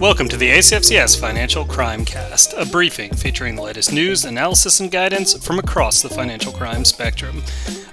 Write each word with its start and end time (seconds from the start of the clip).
Welcome 0.00 0.30
to 0.30 0.38
the 0.38 0.48
ACFCS 0.48 1.20
Financial 1.20 1.62
Crime 1.66 2.06
Cast, 2.06 2.54
a 2.54 2.64
briefing 2.64 3.12
featuring 3.12 3.54
the 3.54 3.60
latest 3.60 3.92
news, 3.92 4.24
analysis, 4.24 4.80
and 4.80 4.90
guidance 4.90 5.36
from 5.46 5.58
across 5.58 6.00
the 6.00 6.08
financial 6.08 6.54
crime 6.54 6.86
spectrum. 6.86 7.42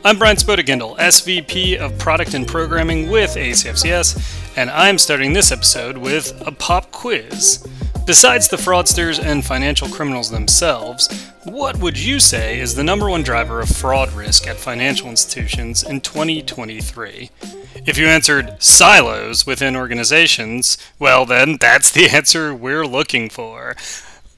I'm 0.06 0.18
Brian 0.18 0.38
Spodigindle, 0.38 0.98
SVP 1.00 1.76
of 1.76 2.00
Product 2.00 2.34
and 2.34 2.48
Programming 2.48 3.10
with 3.10 3.32
ACFCS, 3.32 4.56
and 4.56 4.70
I'm 4.70 4.98
starting 4.98 5.34
this 5.34 5.52
episode 5.52 5.98
with 5.98 6.42
a 6.48 6.52
pop 6.54 6.94
quiz. 6.94 7.68
Besides 8.06 8.48
the 8.48 8.56
fraudsters 8.56 9.22
and 9.22 9.46
financial 9.46 9.90
criminals 9.90 10.32
themselves, 10.32 11.30
what 11.44 11.78
would 11.80 12.00
you 12.00 12.22
say 12.22 12.58
is 12.62 12.74
the 12.74 12.86
number 12.86 13.10
one 13.10 13.22
driver 13.22 13.60
of 13.60 13.68
fraud 13.68 14.14
risk 14.14 14.48
at 14.48 14.56
financial 14.56 15.10
institutions 15.10 15.84
in 15.84 16.00
2023? 16.00 17.32
If 17.88 17.98
you 17.98 18.08
answered 18.08 18.62
silos 18.62 19.48
within 19.48 19.74
organizations, 19.74 20.78
well, 21.00 21.26
then 21.26 21.56
that's 21.56 21.90
the 21.90 22.10
answer 22.14 22.54
we're 22.54 22.86
looking 22.86 23.30
for. 23.30 23.78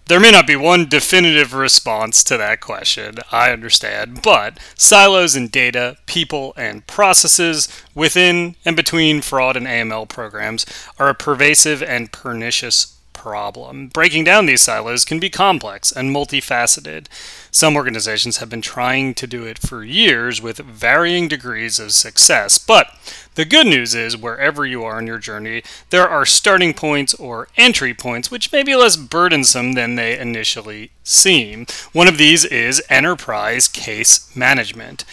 There 0.05 0.19
may 0.19 0.29
not 0.29 0.45
be 0.45 0.55
one 0.55 0.87
definitive 0.87 1.51
response 1.55 2.23
to 2.25 2.37
that 2.37 2.61
question, 2.61 3.15
I 3.31 3.51
understand, 3.51 4.21
but 4.21 4.59
silos 4.75 5.35
in 5.35 5.47
data, 5.47 5.97
people, 6.05 6.53
and 6.57 6.85
processes 6.85 7.67
within 7.95 8.55
and 8.65 8.75
between 8.75 9.21
fraud 9.21 9.57
and 9.57 9.65
AML 9.65 10.07
programs 10.09 10.67
are 10.99 11.09
a 11.09 11.15
pervasive 11.15 11.81
and 11.81 12.11
pernicious 12.11 12.98
problem. 13.19 13.87
Breaking 13.89 14.23
down 14.23 14.45
these 14.45 14.61
silos 14.61 15.03
can 15.03 15.19
be 15.19 15.29
complex 15.29 15.91
and 15.91 16.15
multifaceted. 16.15 17.07
Some 17.51 17.75
organizations 17.75 18.37
have 18.37 18.49
been 18.49 18.61
trying 18.61 19.13
to 19.15 19.27
do 19.27 19.43
it 19.43 19.59
for 19.59 19.83
years 19.83 20.41
with 20.41 20.59
varying 20.59 21.27
degrees 21.27 21.81
of 21.81 21.91
success, 21.91 22.57
but 22.57 22.87
the 23.35 23.43
good 23.43 23.67
news 23.67 23.93
is, 23.93 24.15
wherever 24.15 24.65
you 24.65 24.85
are 24.85 24.99
in 24.99 25.07
your 25.07 25.17
journey, 25.17 25.63
there 25.89 26.07
are 26.07 26.25
starting 26.25 26.73
points 26.73 27.13
or 27.15 27.49
entry 27.57 27.93
points 27.93 28.31
which 28.31 28.53
may 28.53 28.63
be 28.63 28.75
less 28.75 28.95
burdensome 28.95 29.73
than 29.73 29.95
they 29.95 30.17
initially 30.17 30.91
seem. 31.03 31.65
One 31.91 32.07
of 32.07 32.17
these 32.17 32.45
is 32.45 32.81
enterprise 32.89 33.67
case 33.67 34.33
management. 34.33 35.03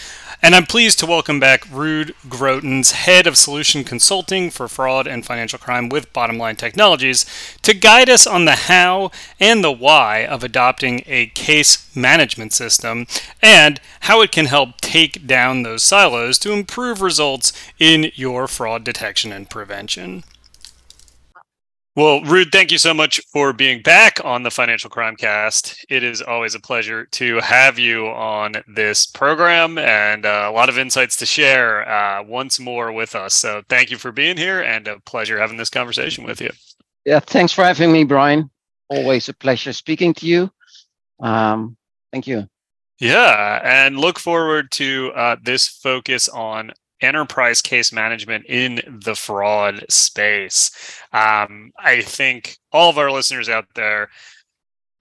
And 0.43 0.55
I'm 0.55 0.67
pleased 0.67 0.99
to 0.99 1.07
welcome 1.07 1.41
back 1.41 1.65
Ruud 1.67 2.13
Grotens, 2.29 2.93
Head 2.93 3.27
of 3.27 3.37
Solution 3.37 3.85
Consulting 3.85 4.51
for 4.51 4.69
Fraud 4.69 5.07
and 5.07 5.25
Financial 5.25 5.59
Crime 5.59 5.89
with 5.89 6.13
Bottomline 6.13 6.59
Technologies, 6.59 7.25
to 7.63 7.73
guide 7.73 8.11
us 8.11 8.27
on 8.27 8.45
the 8.45 8.53
how 8.53 9.11
and 9.41 9.65
the 9.65 9.73
why 9.73 10.27
of 10.27 10.45
adopting 10.45 11.03
a 11.07 11.27
case 11.29 11.95
management 11.97 12.53
system 12.53 13.07
and 13.43 13.81
how 14.01 14.21
it 14.21 14.31
can 14.31 14.47
help 14.47 14.81
take 14.81 15.27
down 15.27 15.63
those 15.63 15.83
silos 15.83 16.39
to 16.41 16.53
improve 16.53 17.01
results 17.01 17.53
in 17.79 18.13
your 18.15 18.47
fraud 18.47 18.85
detection 18.85 19.33
and 19.33 19.49
prevention. 19.49 20.23
Well, 21.97 22.21
Ruud, 22.21 22.53
thank 22.53 22.71
you 22.71 22.77
so 22.77 22.93
much 22.93 23.23
for 23.33 23.55
being 23.55 23.81
back 23.81 24.21
on 24.23 24.43
the 24.43 24.51
Financial 24.51 24.91
Crime 24.91 25.17
Cast. 25.17 25.83
It 25.89 26.03
is 26.03 26.21
always 26.21 26.55
a 26.55 26.61
pleasure 26.61 27.07
to 27.13 27.41
have 27.41 27.79
you 27.79 28.09
on 28.09 28.53
this 28.69 29.07
program 29.07 29.79
and 29.79 30.27
uh, 30.27 30.47
a 30.47 30.53
lot 30.53 30.69
of 30.69 30.77
insights 30.77 31.17
to 31.17 31.25
share 31.25 31.89
uh, 31.89 32.23
once 32.23 32.61
more 32.61 32.93
with 32.93 33.15
us. 33.15 33.33
So, 33.33 33.63
thank 33.71 33.91
you 33.91 33.97
for 33.97 34.13
being 34.13 34.37
here 34.37 34.61
and 34.61 34.87
a 34.87 35.01
pleasure 35.07 35.39
having 35.39 35.57
this 35.57 35.71
conversation 35.71 36.25
with 36.25 36.39
you. 36.43 36.51
Yeah, 37.07 37.21
thanks 37.21 37.55
for 37.55 37.65
having 37.65 37.91
me, 37.93 38.05
Brian. 38.05 38.51
Always 38.91 39.31
a 39.31 39.35
pleasure 39.35 39.73
speaking 39.73 40.13
to 40.15 40.27
you. 40.27 40.51
Um, 41.21 41.79
thank 42.13 42.27
you. 42.27 42.47
Yeah, 43.01 43.61
and 43.65 43.99
look 43.99 44.19
forward 44.19 44.71
to 44.73 45.13
uh, 45.17 45.37
this 45.43 45.67
focus 45.67 46.29
on 46.29 46.73
enterprise 47.01 47.63
case 47.63 47.93
management 47.93 48.47
in 48.47 48.81
the 48.87 49.15
fraud 49.15 49.85
space. 49.89 50.71
Um, 51.13 51.73
I 51.79 52.03
think 52.03 52.59
all 52.73 52.91
of 52.91 52.99
our 52.99 53.11
listeners 53.11 53.49
out 53.49 53.67
there 53.75 54.09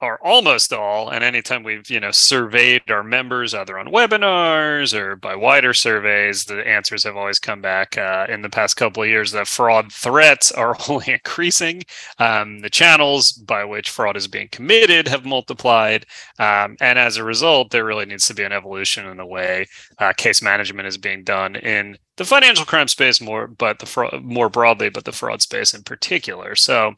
are 0.06 0.20
almost 0.22 0.72
all 0.72 1.10
and 1.10 1.24
anytime 1.24 1.64
we've 1.64 1.90
you 1.90 2.00
know 2.00 2.12
surveyed 2.12 2.82
our 2.92 3.04
members 3.04 3.56
either 3.56 3.78
on 3.78 3.88
webinars 3.88 4.94
or 4.94 5.16
by 5.16 5.36
wider 5.36 5.74
surveys 5.74 6.46
the 6.46 6.66
answers 6.68 7.04
have 7.04 7.18
always 7.18 7.40
come 7.40 7.60
back 7.60 7.98
uh, 7.98 8.28
in 8.30 8.44
the 8.44 8.50
past 8.50 8.78
couple 8.78 9.02
of 9.02 9.10
years 9.10 9.32
that 9.32 9.48
fraud 9.48 9.92
threats 9.92 10.52
are 10.52 10.78
only 10.90 11.14
increasing. 11.14 11.84
Um, 12.20 12.60
the 12.60 12.70
channels 12.70 13.32
by 13.32 13.66
which 13.66 13.90
fraud 13.90 14.16
is 14.16 14.28
being 14.28 14.48
committed 14.50 15.08
have 15.08 15.26
multiplied 15.26 16.06
um, 16.38 16.78
and 16.80 17.00
as 17.00 17.18
a 17.18 17.24
result 17.24 17.72
there 17.72 17.86
really 17.86 18.06
needs 18.06 18.28
to 18.28 18.36
be 18.36 18.44
an 18.44 18.52
evolution 18.52 19.08
in 19.08 19.18
the 19.18 19.26
way 19.26 19.66
uh, 19.98 20.14
case 20.14 20.42
management 20.42 20.88
is 20.88 20.98
being 20.98 21.24
done 21.24 21.56
in 21.56 21.98
the 22.18 22.26
financial 22.26 22.66
crime 22.66 22.88
space 22.88 23.20
more, 23.20 23.48
but 23.48 23.80
the 23.80 23.86
fraud 23.86 24.24
more 24.24 24.50
broadly, 24.50 24.90
but 24.90 25.04
the 25.04 25.12
fraud 25.12 25.42
space 25.42 25.74
in 25.74 25.84
particular. 25.84 26.56
So, 26.56 26.94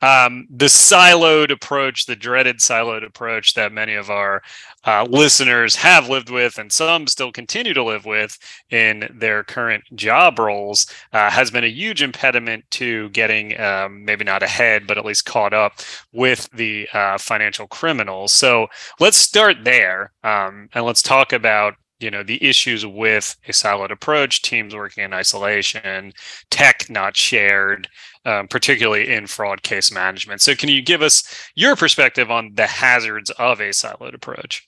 um, 0.00 0.46
the 0.50 0.66
siloed 0.66 1.50
approach, 1.50 2.06
the 2.06 2.16
dreaded 2.16 2.58
siloed 2.58 3.06
approach 3.06 3.54
that 3.54 3.72
many 3.72 3.94
of 3.94 4.10
our 4.10 4.42
uh, 4.84 5.06
listeners 5.08 5.76
have 5.76 6.08
lived 6.08 6.30
with, 6.30 6.58
and 6.58 6.72
some 6.72 7.06
still 7.06 7.32
continue 7.32 7.74
to 7.74 7.84
live 7.84 8.06
with 8.06 8.38
in 8.70 9.08
their 9.14 9.42
current 9.42 9.84
job 9.94 10.38
roles, 10.38 10.86
uh, 11.12 11.30
has 11.30 11.50
been 11.50 11.64
a 11.64 11.68
huge 11.68 12.02
impediment 12.02 12.64
to 12.70 13.08
getting 13.10 13.58
um, 13.60 14.04
maybe 14.04 14.24
not 14.24 14.42
ahead, 14.42 14.86
but 14.86 14.98
at 14.98 15.04
least 15.04 15.26
caught 15.26 15.52
up 15.52 15.74
with 16.12 16.48
the 16.52 16.88
uh, 16.92 17.18
financial 17.18 17.66
criminals. 17.66 18.32
So, 18.32 18.68
let's 18.98 19.18
start 19.18 19.58
there, 19.64 20.12
um, 20.22 20.68
and 20.72 20.86
let's 20.86 21.02
talk 21.02 21.32
about 21.34 21.74
you 22.04 22.10
know 22.10 22.22
the 22.22 22.42
issues 22.44 22.84
with 22.84 23.36
a 23.48 23.52
siloed 23.52 23.90
approach 23.90 24.42
teams 24.42 24.74
working 24.74 25.04
in 25.04 25.14
isolation 25.14 26.12
tech 26.50 26.90
not 26.90 27.16
shared 27.16 27.88
um, 28.26 28.46
particularly 28.46 29.12
in 29.12 29.26
fraud 29.26 29.62
case 29.62 29.90
management. 29.90 30.40
So 30.40 30.54
can 30.54 30.68
you 30.68 30.82
give 30.82 31.02
us 31.02 31.24
your 31.54 31.76
perspective 31.76 32.30
on 32.30 32.52
the 32.54 32.66
hazards 32.66 33.30
of 33.30 33.60
a 33.60 33.70
siloed 33.70 34.14
approach? 34.14 34.66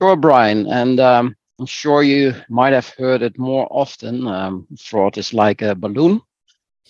Sure 0.00 0.16
brian 0.16 0.66
and 0.66 0.98
um, 0.98 1.36
i'm 1.58 1.66
sure 1.66 2.02
you 2.02 2.34
might 2.48 2.72
have 2.72 2.88
heard 2.98 3.22
it 3.22 3.38
more 3.38 3.66
often 3.70 4.26
um, 4.26 4.66
fraud 4.78 5.18
is 5.18 5.32
like 5.34 5.62
a 5.62 5.74
balloon 5.74 6.20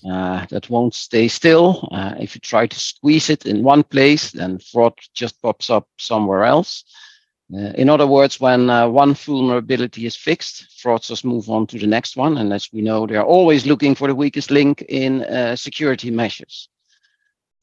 uh, 0.04 0.44
that 0.50 0.68
won't 0.68 0.94
stay 0.94 1.26
still. 1.26 1.88
Uh, 1.90 2.14
if 2.20 2.34
you 2.34 2.40
try 2.40 2.66
to 2.66 2.78
squeeze 2.78 3.30
it 3.30 3.46
in 3.46 3.62
one 3.62 3.82
place 3.82 4.30
then 4.32 4.58
fraud 4.58 4.94
just 5.14 5.40
pops 5.42 5.70
up 5.70 5.88
somewhere 5.98 6.44
else 6.44 6.84
uh, 7.54 7.72
in 7.76 7.88
other 7.88 8.06
words, 8.06 8.40
when 8.40 8.68
uh, 8.68 8.88
one 8.88 9.14
vulnerability 9.14 10.04
is 10.04 10.16
fixed, 10.16 10.66
fraudsters 10.82 11.24
move 11.24 11.48
on 11.48 11.66
to 11.68 11.78
the 11.78 11.86
next 11.86 12.16
one. 12.16 12.38
And 12.38 12.52
as 12.52 12.72
we 12.72 12.82
know, 12.82 13.06
they're 13.06 13.24
always 13.24 13.66
looking 13.66 13.94
for 13.94 14.08
the 14.08 14.14
weakest 14.14 14.50
link 14.50 14.82
in 14.88 15.22
uh, 15.22 15.54
security 15.54 16.10
measures. 16.10 16.68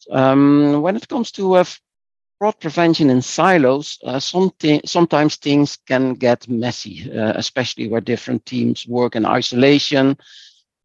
Um, 0.09 0.81
when 0.81 0.95
it 0.95 1.07
comes 1.09 1.31
to 1.31 1.55
uh, 1.55 1.66
fraud 2.39 2.59
prevention 2.61 3.09
in 3.09 3.21
silos, 3.21 3.99
uh, 4.05 4.19
sometimes 4.19 5.35
things 5.35 5.77
can 5.85 6.13
get 6.13 6.47
messy, 6.47 7.11
uh, 7.11 7.33
especially 7.35 7.89
where 7.89 8.01
different 8.01 8.45
teams 8.45 8.88
work 8.88 9.17
in 9.17 9.25
isolation, 9.25 10.17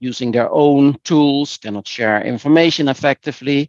using 0.01 0.33
their 0.33 0.51
own 0.51 0.99
tools, 1.05 1.57
cannot 1.57 1.87
share 1.87 2.23
information 2.23 2.89
effectively 2.89 3.69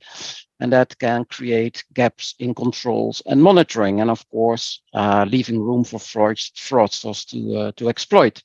and 0.59 0.71
that 0.73 0.97
can 0.99 1.25
create 1.25 1.83
gaps 1.93 2.35
in 2.39 2.53
controls 2.53 3.21
and 3.25 3.41
monitoring, 3.41 4.01
and 4.01 4.09
of 4.09 4.27
course, 4.29 4.81
uh, 4.93 5.25
leaving 5.29 5.59
room 5.59 5.83
for 5.83 5.99
fraudsters 5.99 7.25
to, 7.27 7.55
uh, 7.57 7.71
to 7.77 7.89
exploit. 7.89 8.41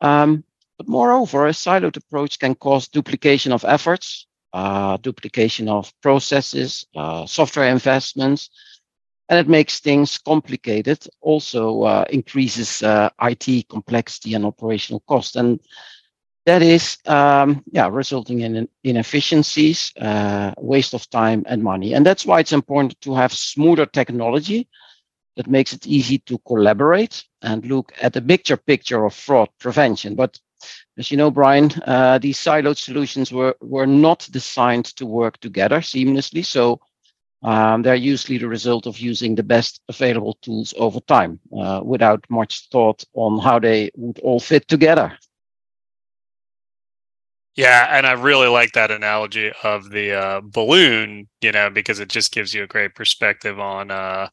Um, 0.00 0.44
but 0.78 0.88
moreover, 0.88 1.46
a 1.46 1.50
siloed 1.52 1.96
approach 1.96 2.38
can 2.38 2.54
cause 2.54 2.88
duplication 2.88 3.52
of 3.52 3.64
efforts, 3.64 4.26
uh, 4.52 4.96
duplication 4.98 5.68
of 5.68 5.92
processes, 6.00 6.86
uh, 6.94 7.26
software 7.26 7.68
investments, 7.68 8.50
and 9.28 9.38
it 9.38 9.48
makes 9.48 9.80
things 9.80 10.18
complicated, 10.18 11.06
also 11.20 11.82
uh, 11.82 12.04
increases 12.10 12.82
uh, 12.82 13.08
IT 13.22 13.68
complexity 13.68 14.34
and 14.34 14.44
operational 14.44 15.00
cost. 15.08 15.36
And 15.36 15.58
that 16.46 16.62
is 16.62 16.98
um, 17.06 17.62
yeah 17.72 17.88
resulting 17.90 18.40
in 18.40 18.68
inefficiencies 18.84 19.92
uh, 20.00 20.52
waste 20.58 20.94
of 20.94 21.08
time 21.10 21.44
and 21.46 21.62
money. 21.62 21.94
And 21.94 22.04
that's 22.06 22.26
why 22.26 22.40
it's 22.40 22.52
important 22.52 23.00
to 23.02 23.14
have 23.14 23.32
smoother 23.32 23.86
technology 23.86 24.68
that 25.36 25.48
makes 25.48 25.72
it 25.72 25.86
easy 25.86 26.18
to 26.18 26.38
collaborate 26.46 27.24
and 27.42 27.64
look 27.66 27.92
at 28.00 28.12
the 28.12 28.20
bigger 28.20 28.56
picture 28.56 29.04
of 29.04 29.14
fraud 29.14 29.48
prevention. 29.58 30.14
But 30.14 30.38
as 30.98 31.10
you 31.10 31.16
know 31.16 31.30
brian 31.30 31.70
uh, 31.86 32.18
these 32.18 32.38
siloed 32.38 32.78
solutions 32.78 33.32
were, 33.32 33.56
were 33.60 33.86
not 33.86 34.28
designed 34.30 34.86
to 34.96 35.06
work 35.06 35.38
together 35.40 35.78
seamlessly. 35.80 36.44
So 36.44 36.80
um, 37.42 37.82
they're 37.82 37.94
usually 37.94 38.38
the 38.38 38.48
result 38.48 38.86
of 38.86 38.98
using 38.98 39.34
the 39.34 39.42
best 39.42 39.80
available 39.88 40.36
tools 40.42 40.74
over 40.78 41.00
time 41.00 41.40
uh, 41.58 41.80
without 41.84 42.24
much 42.30 42.68
thought 42.70 43.04
on 43.14 43.38
how 43.38 43.58
they 43.58 43.90
would 43.96 44.18
all 44.20 44.40
fit 44.40 44.68
together 44.68 45.16
yeah, 47.54 47.88
and 47.90 48.06
I 48.06 48.12
really 48.12 48.48
like 48.48 48.72
that 48.72 48.90
analogy 48.90 49.52
of 49.62 49.90
the 49.90 50.12
uh, 50.12 50.40
balloon, 50.42 51.28
you 51.40 51.52
know, 51.52 51.68
because 51.68 52.00
it 52.00 52.08
just 52.08 52.32
gives 52.32 52.54
you 52.54 52.62
a 52.62 52.66
great 52.66 52.94
perspective 52.94 53.60
on 53.60 53.90
uh, 53.90 54.28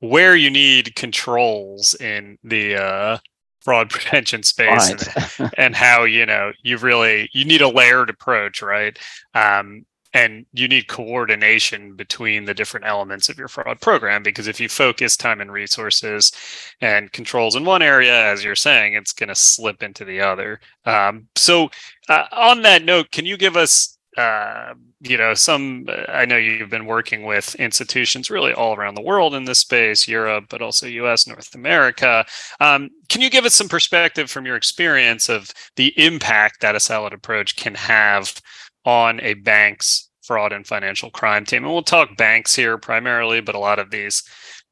where 0.00 0.34
you 0.34 0.50
need 0.50 0.96
controls 0.96 1.94
in 1.94 2.38
the 2.42 2.76
uh, 2.76 3.18
fraud 3.60 3.90
prevention 3.90 4.42
space 4.42 4.90
right. 4.90 5.38
and, 5.38 5.50
and, 5.56 5.76
how 5.76 6.04
you 6.04 6.26
know 6.26 6.52
you 6.62 6.78
really 6.78 7.28
you 7.32 7.44
need 7.44 7.62
a 7.62 7.68
layered 7.68 8.10
approach, 8.10 8.62
right? 8.62 8.98
Um, 9.34 9.86
and 10.16 10.46
you 10.54 10.66
need 10.66 10.88
coordination 10.88 11.94
between 11.94 12.46
the 12.46 12.54
different 12.54 12.86
elements 12.86 13.28
of 13.28 13.38
your 13.38 13.48
fraud 13.48 13.78
program 13.82 14.22
because 14.22 14.48
if 14.48 14.58
you 14.58 14.68
focus 14.68 15.14
time 15.14 15.42
and 15.42 15.52
resources 15.52 16.32
and 16.80 17.12
controls 17.12 17.54
in 17.54 17.66
one 17.66 17.82
area 17.82 18.24
as 18.32 18.42
you're 18.42 18.54
saying 18.54 18.94
it's 18.94 19.12
going 19.12 19.28
to 19.28 19.34
slip 19.34 19.82
into 19.82 20.06
the 20.06 20.18
other 20.18 20.58
um, 20.86 21.28
so 21.36 21.68
uh, 22.08 22.24
on 22.32 22.62
that 22.62 22.82
note 22.82 23.10
can 23.12 23.26
you 23.26 23.36
give 23.36 23.56
us 23.56 23.92
uh, 24.16 24.72
you 25.02 25.18
know, 25.18 25.34
some, 25.34 25.84
I 26.08 26.24
know 26.24 26.38
you've 26.38 26.70
been 26.70 26.86
working 26.86 27.24
with 27.26 27.54
institutions 27.56 28.30
really 28.30 28.54
all 28.54 28.74
around 28.74 28.94
the 28.94 29.02
world 29.02 29.34
in 29.34 29.44
this 29.44 29.58
space, 29.58 30.08
Europe, 30.08 30.46
but 30.48 30.62
also 30.62 30.86
US, 30.86 31.26
North 31.26 31.54
America. 31.54 32.24
Um, 32.58 32.88
can 33.10 33.20
you 33.20 33.28
give 33.28 33.44
us 33.44 33.52
some 33.52 33.68
perspective 33.68 34.30
from 34.30 34.46
your 34.46 34.56
experience 34.56 35.28
of 35.28 35.52
the 35.76 35.92
impact 36.02 36.62
that 36.62 36.74
a 36.74 36.80
solid 36.80 37.12
approach 37.12 37.56
can 37.56 37.74
have 37.74 38.40
on 38.86 39.20
a 39.20 39.34
bank's 39.34 40.05
fraud 40.26 40.52
and 40.52 40.66
financial 40.66 41.10
crime 41.10 41.44
team? 41.44 41.64
And 41.64 41.72
we'll 41.72 41.82
talk 41.82 42.16
banks 42.16 42.54
here 42.54 42.78
primarily, 42.78 43.40
but 43.40 43.54
a 43.54 43.60
lot 43.60 43.78
of 43.78 43.90
these 43.90 44.22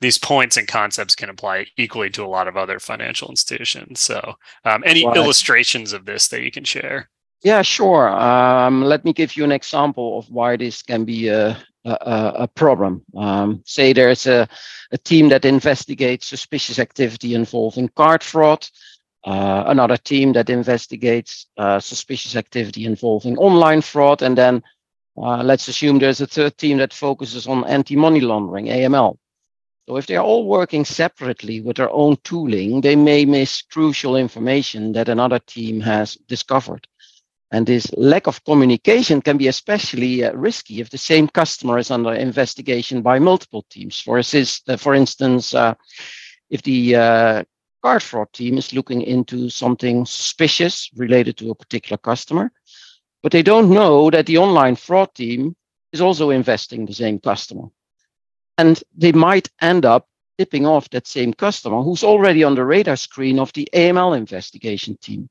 these 0.00 0.18
points 0.18 0.56
and 0.56 0.68
concepts 0.68 1.14
can 1.14 1.30
apply 1.30 1.66
equally 1.78 2.10
to 2.10 2.24
a 2.24 2.26
lot 2.26 2.48
of 2.48 2.56
other 2.56 2.78
financial 2.78 3.28
institutions. 3.30 4.00
So, 4.00 4.34
um, 4.64 4.82
any 4.84 5.04
well, 5.04 5.14
illustrations 5.14 5.92
of 5.92 6.04
this 6.04 6.28
that 6.28 6.42
you 6.42 6.50
can 6.50 6.64
share? 6.64 7.08
Yeah, 7.42 7.62
sure. 7.62 8.08
Um, 8.08 8.82
let 8.82 9.04
me 9.04 9.12
give 9.12 9.36
you 9.36 9.44
an 9.44 9.52
example 9.52 10.18
of 10.18 10.30
why 10.30 10.56
this 10.56 10.82
can 10.82 11.04
be 11.04 11.28
a, 11.28 11.56
a, 11.84 12.32
a 12.40 12.48
problem. 12.48 13.02
Um, 13.16 13.62
say 13.66 13.92
there's 13.92 14.26
a, 14.26 14.48
a 14.92 14.98
team 14.98 15.28
that 15.28 15.44
investigates 15.44 16.26
suspicious 16.26 16.78
activity 16.78 17.34
involving 17.34 17.88
card 17.88 18.22
fraud, 18.22 18.66
uh, 19.24 19.64
another 19.66 19.96
team 19.96 20.32
that 20.32 20.50
investigates 20.50 21.46
uh, 21.56 21.80
suspicious 21.80 22.36
activity 22.36 22.84
involving 22.84 23.36
online 23.38 23.80
fraud, 23.80 24.22
and 24.22 24.36
then 24.36 24.62
uh, 25.16 25.43
let's 25.43 25.69
assume 25.69 25.99
there's 25.99 26.20
a 26.20 26.26
third 26.26 26.56
team 26.58 26.78
that 26.78 26.93
focuses 26.93 27.46
on 27.46 27.64
anti-money 27.64 28.20
laundering, 28.20 28.66
AML. 28.66 29.16
So 29.87 29.96
if 29.96 30.06
they're 30.06 30.22
all 30.22 30.46
working 30.46 30.84
separately 30.84 31.61
with 31.61 31.76
their 31.76 31.90
own 31.90 32.16
tooling, 32.25 32.81
they 32.81 32.96
may 32.96 33.25
miss 33.25 33.62
crucial 33.62 34.16
information 34.16 34.93
that 34.93 35.08
another 35.08 35.38
team 35.38 35.81
has 35.81 36.14
discovered. 36.26 36.88
And 37.50 37.66
this 37.66 37.93
lack 37.96 38.26
of 38.26 38.43
communication 38.44 39.20
can 39.20 39.37
be 39.37 39.46
especially 39.49 40.25
uh, 40.25 40.32
risky 40.32 40.81
if 40.81 40.90
the 40.90 40.99
same 40.99 41.28
customer 41.28 41.78
is 41.78 41.90
under 41.90 42.12
investigation 42.14 43.02
by 43.02 43.19
multiple 43.19 43.64
teams. 43.70 44.00
For, 44.00 44.19
assist, 44.19 44.69
uh, 44.69 44.76
for 44.76 44.94
instance, 44.94 45.55
uh, 45.55 45.75
if 46.50 46.62
the 46.62 46.96
uh, 46.96 47.44
card 47.82 48.02
fraud 48.02 48.32
team 48.32 48.56
is 48.56 48.72
looking 48.72 49.02
into 49.02 49.50
something 49.50 50.06
suspicious 50.06 50.90
related 50.96 51.37
to 51.37 51.50
a 51.50 51.55
particular 51.55 51.99
customer, 51.99 52.50
but 53.24 53.32
they 53.32 53.42
don't 53.42 53.70
know 53.70 54.10
that 54.10 54.26
the 54.26 54.36
online 54.36 54.76
fraud 54.76 55.14
team 55.14 55.56
is 55.94 56.02
also 56.02 56.28
investing 56.28 56.84
the 56.84 56.92
same 56.92 57.18
customer. 57.18 57.70
And 58.58 58.84
they 58.94 59.12
might 59.12 59.48
end 59.62 59.86
up 59.86 60.06
tipping 60.36 60.66
off 60.66 60.90
that 60.90 61.06
same 61.06 61.32
customer 61.32 61.80
who's 61.80 62.04
already 62.04 62.44
on 62.44 62.54
the 62.54 62.66
radar 62.66 62.96
screen 62.96 63.38
of 63.38 63.50
the 63.54 63.66
AML 63.72 64.14
investigation 64.14 64.98
team. 65.00 65.30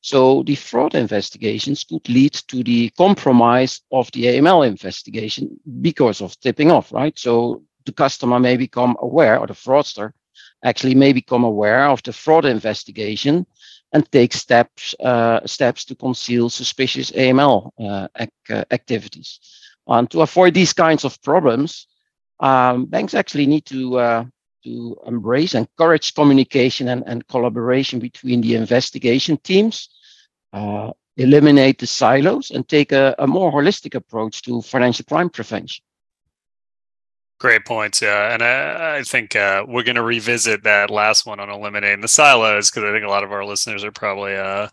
So 0.00 0.44
the 0.44 0.54
fraud 0.54 0.94
investigations 0.94 1.84
could 1.84 2.08
lead 2.08 2.32
to 2.48 2.64
the 2.64 2.88
compromise 2.96 3.82
of 3.92 4.10
the 4.12 4.24
AML 4.24 4.66
investigation 4.66 5.60
because 5.82 6.22
of 6.22 6.40
tipping 6.40 6.70
off, 6.70 6.90
right? 6.90 7.18
So 7.18 7.62
the 7.84 7.92
customer 7.92 8.40
may 8.40 8.56
become 8.56 8.96
aware, 9.00 9.38
or 9.38 9.46
the 9.46 9.52
fraudster 9.52 10.12
actually 10.64 10.94
may 10.94 11.12
become 11.12 11.44
aware 11.44 11.86
of 11.86 12.02
the 12.02 12.14
fraud 12.14 12.46
investigation 12.46 13.44
and 13.92 14.10
take 14.10 14.32
steps 14.32 14.94
uh, 15.00 15.40
steps 15.46 15.84
to 15.84 15.94
conceal 15.94 16.50
suspicious 16.50 17.10
AML 17.12 17.70
uh, 17.78 18.08
ac- 18.18 18.30
uh, 18.50 18.64
activities. 18.70 19.40
And 19.86 20.10
to 20.10 20.22
avoid 20.22 20.54
these 20.54 20.72
kinds 20.72 21.04
of 21.04 21.20
problems, 21.22 21.86
um, 22.40 22.86
banks 22.86 23.14
actually 23.14 23.46
need 23.46 23.64
to 23.66 24.26
to 24.64 24.96
embrace, 25.06 25.54
encourage 25.54 26.14
communication 26.14 26.88
and, 26.88 27.04
and 27.06 27.26
collaboration 27.28 28.00
between 28.00 28.40
the 28.40 28.56
investigation 28.56 29.36
teams 29.36 29.88
eliminate 31.16 31.78
the 31.78 31.86
silos 31.86 32.50
and 32.50 32.68
take 32.68 32.92
a, 32.92 33.14
a, 33.18 33.26
more 33.26 33.50
holistic 33.52 33.94
approach 33.94 34.42
to 34.42 34.60
financial 34.62 35.04
crime 35.04 35.30
prevention. 35.30 35.84
Great 37.38 37.66
points, 37.66 38.00
yeah, 38.00 38.32
and 38.32 38.42
I, 38.42 38.98
I 38.98 39.02
think 39.02 39.36
uh, 39.36 39.64
we're 39.68 39.82
going 39.82 39.96
to 39.96 40.02
revisit 40.02 40.62
that 40.64 40.90
last 40.90 41.26
one 41.26 41.38
on 41.38 41.50
eliminating 41.50 42.00
the 42.00 42.08
silos 42.08 42.70
because 42.70 42.84
I 42.84 42.92
think 42.92 43.04
a 43.04 43.10
lot 43.10 43.24
of 43.24 43.32
our 43.32 43.44
listeners 43.44 43.84
are 43.84 43.92
probably 43.92 44.34
uh, 44.34 44.68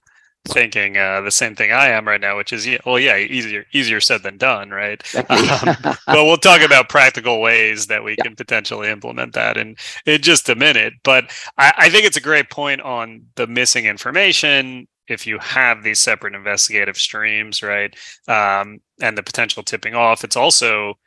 thinking 0.48 0.98
uh, 0.98 1.20
the 1.22 1.32
same 1.32 1.56
thing 1.56 1.74
I 1.74 1.88
am 1.90 2.08
right 2.08 2.22
now, 2.22 2.38
which 2.38 2.54
is, 2.54 2.66
well, 2.86 3.00
yeah, 3.00 3.18
easier 3.18 3.66
easier 3.74 4.00
said 4.00 4.24
than 4.24 4.38
done, 4.38 4.70
right? 4.70 5.04
um, 5.30 5.76
but 5.84 6.24
we'll 6.24 6.38
talk 6.38 6.62
about 6.62 6.88
practical 6.88 7.42
ways 7.42 7.88
that 7.88 8.04
we 8.04 8.16
yeah. 8.18 8.24
can 8.24 8.36
potentially 8.36 8.90
implement 8.90 9.34
that 9.34 9.58
in 9.58 9.76
in 10.06 10.22
just 10.22 10.48
a 10.48 10.56
minute. 10.56 10.94
But 11.04 11.32
I, 11.58 11.74
I 11.78 11.90
think 11.90 12.06
it's 12.06 12.18
a 12.18 12.22
great 12.22 12.50
point 12.50 12.80
on 12.82 13.26
the 13.36 13.48
missing 13.48 13.86
information 13.86 14.88
if 15.08 15.28
you 15.28 15.38
have 15.40 15.84
these 15.84 16.00
separate 16.00 16.34
investigative 16.34 16.98
streams, 16.98 17.62
right, 17.62 17.94
um, 18.28 18.80
and 19.02 19.18
the 19.18 19.24
potential 19.24 19.64
tipping 19.64 19.96
off, 19.96 20.24
it's 20.24 20.38
also 20.38 20.98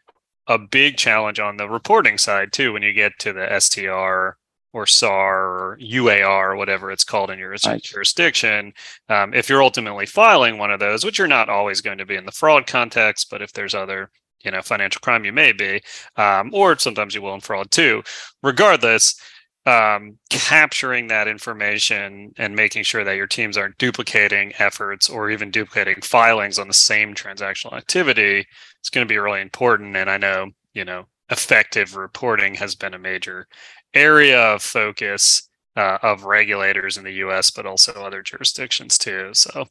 a 0.47 0.59
big 0.59 0.97
challenge 0.97 1.41
on 1.41 1.57
the 1.57 1.69
reporting 1.69 2.19
side 2.19 2.53
too. 2.53 2.73
When 2.73 2.83
you 2.83 2.93
get 2.93 3.13
to 3.21 3.33
the 3.33 3.61
STR 3.61 4.37
or 4.73 4.87
SAR 4.87 5.45
or 5.45 5.79
UAR 5.81 6.53
or 6.53 6.57
whatever 6.57 6.91
it's 6.91 7.05
called 7.05 7.31
in 7.31 7.39
your 7.39 7.57
right. 7.65 7.83
jurisdiction, 7.83 8.73
um, 9.09 9.35
if 9.35 9.49
you're 9.49 9.63
ultimately 9.63 10.07
filing 10.07 10.59
one 10.59 10.71
of 10.71 10.81
those, 10.81 11.05
which 11.05 11.19
you're 11.19 11.27
not 11.27 11.49
always 11.49 11.81
going 11.81 11.99
to 11.99 12.07
be 12.07 12.17
in 12.17 12.27
the 12.27 12.33
fraud 12.33 12.67
context, 12.67 13.29
but 13.31 13.43
if 13.43 13.53
there's 13.53 13.75
other 13.75 14.11
you 14.45 14.51
know 14.51 14.63
financial 14.63 15.01
crime, 15.01 15.25
you 15.25 15.33
may 15.33 15.53
be, 15.53 15.81
um, 16.17 16.51
or 16.53 16.79
sometimes 16.79 17.15
you 17.15 17.23
will 17.23 17.35
in 17.35 17.41
fraud 17.41 17.71
too. 17.71 18.03
Regardless 18.43 19.21
um, 19.67 20.17
capturing 20.31 21.09
that 21.09 21.27
information 21.27 22.33
and 22.39 22.55
making 22.55 22.85
sure 22.85 23.03
that 23.03 23.17
your 23.17 23.27
teams 23.27 23.57
aren't 23.57 23.79
duplicating 23.79 24.53
efforts 24.59 25.09
or 25.11 25.29
even 25.29 25.51
duplicating 25.51 26.01
filings 26.03 26.59
on 26.59 26.69
the 26.69 26.75
same 26.75 27.15
transactional 27.15 27.73
activity 27.73 28.47
is 28.83 28.91
going 28.91 29.07
to 29.07 29.13
be 29.13 29.19
really 29.19 29.41
important. 29.41 29.97
And 29.97 30.09
I 30.09 30.19
know, 30.19 30.51
you 30.73 30.85
know, 30.85 31.07
effective 31.31 31.97
reporting 31.97 32.55
has 32.55 32.77
been 32.77 32.95
a 32.95 32.99
major 32.99 33.49
area 33.93 34.41
of 34.41 34.63
focus 34.63 35.49
uh, 35.75 35.99
of 36.03 36.25
regulators 36.25 36.97
in 36.97 37.05
the 37.05 37.13
US, 37.15 37.51
but 37.51 37.67
also 37.67 37.93
other 37.93 38.23
jurisdictions 38.23 38.97
too. 38.97 39.31
So, 39.35 39.67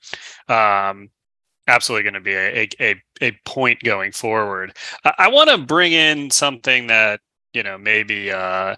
um, 0.49 1.09
absolutely 1.67 2.03
going 2.03 2.13
to 2.13 2.19
be 2.19 2.35
a, 2.35 2.69
a, 2.79 2.95
a 3.21 3.31
point 3.45 3.81
going 3.81 4.11
forward. 4.11 4.75
I, 5.03 5.13
I 5.19 5.27
want 5.29 5.49
to 5.49 5.57
bring 5.57 5.93
in 5.93 6.29
something 6.29 6.87
that, 6.87 7.21
you 7.53 7.63
know, 7.63 7.77
maybe 7.77 8.31
uh, 8.31 8.75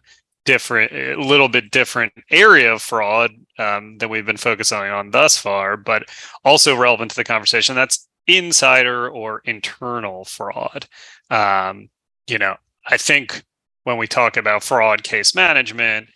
different, 0.48 0.94
a 0.94 1.22
little 1.22 1.50
bit 1.50 1.70
different 1.70 2.14
area 2.32 2.74
of 2.74 2.82
fraud 2.82 3.32
um, 3.60 3.98
that 3.98 4.10
we've 4.10 4.26
been 4.26 4.38
focusing 4.38 4.78
on 4.78 5.12
thus 5.12 5.38
far, 5.38 5.76
but 5.76 6.06
also 6.46 6.76
relevant 6.76 7.12
to 7.12 7.18
the 7.18 7.26
conversation. 7.26 7.76
That's 7.76 8.08
insider 8.26 9.10
or 9.10 9.42
internal 9.44 10.24
fraud. 10.24 10.88
Um, 11.30 11.90
you 12.28 12.38
know, 12.38 12.56
I 12.88 12.98
think 12.98 13.44
when 13.84 13.98
we 13.98 14.08
talk 14.08 14.38
about 14.38 14.64
fraud 14.64 15.04
case 15.04 15.36
management, 15.36 16.08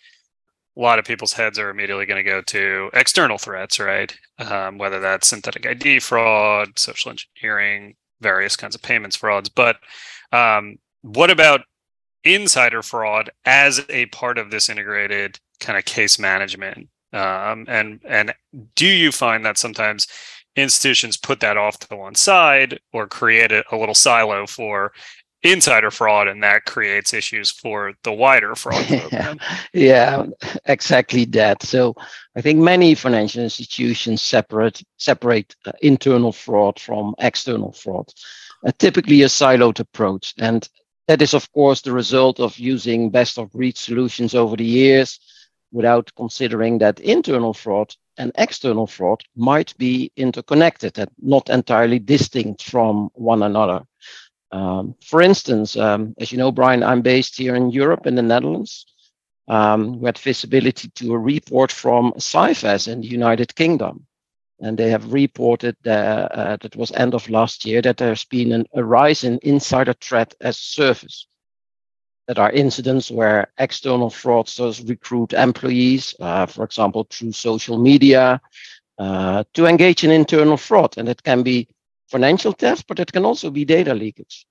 a 0.76 0.80
lot 0.80 0.98
of 0.98 1.04
people's 1.04 1.34
heads 1.34 1.58
are 1.58 1.68
immediately 1.68 2.06
going 2.06 2.24
to 2.24 2.30
go 2.30 2.40
to 2.40 2.90
external 2.94 3.36
threats, 3.36 3.78
right? 3.78 4.14
Um, 4.38 4.78
whether 4.78 4.98
that's 4.98 5.28
synthetic 5.28 5.66
ID 5.66 6.00
fraud, 6.00 6.78
social 6.78 7.10
engineering, 7.10 7.96
various 8.22 8.56
kinds 8.56 8.74
of 8.74 8.80
payments 8.80 9.16
frauds. 9.16 9.50
But 9.50 9.76
um, 10.32 10.78
what 11.02 11.30
about 11.30 11.60
insider 12.24 12.82
fraud 12.82 13.30
as 13.44 13.84
a 13.88 14.06
part 14.06 14.38
of 14.38 14.50
this 14.50 14.68
integrated 14.68 15.38
kind 15.60 15.78
of 15.78 15.84
case 15.84 16.18
management 16.18 16.88
um, 17.12 17.66
and 17.68 18.00
and 18.04 18.34
do 18.74 18.86
you 18.86 19.12
find 19.12 19.44
that 19.44 19.58
sometimes 19.58 20.06
institutions 20.56 21.16
put 21.16 21.40
that 21.40 21.56
off 21.56 21.78
to 21.78 21.96
one 21.96 22.14
side 22.14 22.78
or 22.92 23.06
create 23.06 23.52
a, 23.52 23.64
a 23.72 23.76
little 23.76 23.94
silo 23.94 24.46
for 24.46 24.92
insider 25.42 25.90
fraud 25.90 26.28
and 26.28 26.42
that 26.42 26.64
creates 26.64 27.12
issues 27.12 27.50
for 27.50 27.92
the 28.04 28.12
wider 28.12 28.54
fraud 28.54 28.86
program. 29.00 29.38
yeah, 29.72 30.24
exactly 30.66 31.24
that. 31.26 31.62
So 31.62 31.94
I 32.36 32.40
think 32.40 32.60
many 32.60 32.94
financial 32.94 33.42
institutions 33.42 34.22
separate 34.22 34.82
separate 34.98 35.54
uh, 35.66 35.72
internal 35.80 36.32
fraud 36.32 36.78
from 36.78 37.14
external 37.18 37.72
fraud. 37.72 38.08
Uh, 38.64 38.70
typically 38.78 39.22
a 39.22 39.26
siloed 39.26 39.80
approach 39.80 40.34
and 40.38 40.68
that 41.08 41.22
is, 41.22 41.34
of 41.34 41.50
course, 41.52 41.82
the 41.82 41.92
result 41.92 42.40
of 42.40 42.58
using 42.58 43.10
best 43.10 43.38
of 43.38 43.52
breed 43.52 43.76
solutions 43.76 44.34
over 44.34 44.56
the 44.56 44.64
years 44.64 45.18
without 45.72 46.10
considering 46.16 46.78
that 46.78 47.00
internal 47.00 47.54
fraud 47.54 47.94
and 48.18 48.30
external 48.36 48.86
fraud 48.86 49.22
might 49.34 49.76
be 49.78 50.12
interconnected 50.16 50.98
and 50.98 51.10
not 51.20 51.48
entirely 51.48 51.98
distinct 51.98 52.62
from 52.62 53.10
one 53.14 53.42
another. 53.42 53.82
Um, 54.52 54.94
for 55.02 55.22
instance, 55.22 55.76
um, 55.76 56.14
as 56.18 56.30
you 56.30 56.38
know, 56.38 56.52
Brian, 56.52 56.82
I'm 56.82 57.00
based 57.00 57.36
here 57.36 57.56
in 57.56 57.70
Europe, 57.70 58.06
in 58.06 58.14
the 58.14 58.22
Netherlands. 58.22 58.86
Um, 59.48 59.98
we 59.98 60.06
had 60.06 60.18
visibility 60.18 60.88
to 60.88 61.14
a 61.14 61.18
report 61.18 61.72
from 61.72 62.12
Cifas 62.18 62.86
in 62.86 63.00
the 63.00 63.08
United 63.08 63.54
Kingdom. 63.54 64.06
And 64.62 64.78
they 64.78 64.90
have 64.90 65.12
reported 65.12 65.76
that, 65.82 66.32
uh, 66.32 66.56
that 66.62 66.76
was 66.76 66.92
end 66.92 67.14
of 67.14 67.28
last 67.28 67.64
year 67.64 67.82
that 67.82 67.96
there's 67.96 68.24
been 68.24 68.52
an, 68.52 68.64
a 68.74 68.82
rise 68.82 69.24
in 69.24 69.38
insider 69.42 69.92
threat 69.94 70.34
as 70.40 70.56
service. 70.56 71.26
That 72.28 72.38
are 72.38 72.52
incidents 72.52 73.10
where 73.10 73.52
external 73.58 74.08
fraudsters 74.08 74.88
recruit 74.88 75.32
employees, 75.32 76.14
uh, 76.20 76.46
for 76.46 76.64
example, 76.64 77.06
through 77.10 77.32
social 77.32 77.76
media, 77.76 78.40
uh, 78.98 79.42
to 79.54 79.66
engage 79.66 80.04
in 80.04 80.12
internal 80.12 80.56
fraud. 80.56 80.96
And 80.96 81.08
it 81.08 81.22
can 81.24 81.42
be 81.42 81.68
financial 82.08 82.52
theft, 82.52 82.86
but 82.86 83.00
it 83.00 83.12
can 83.12 83.24
also 83.24 83.50
be 83.50 83.64
data 83.64 83.92
leakage. 83.92 84.46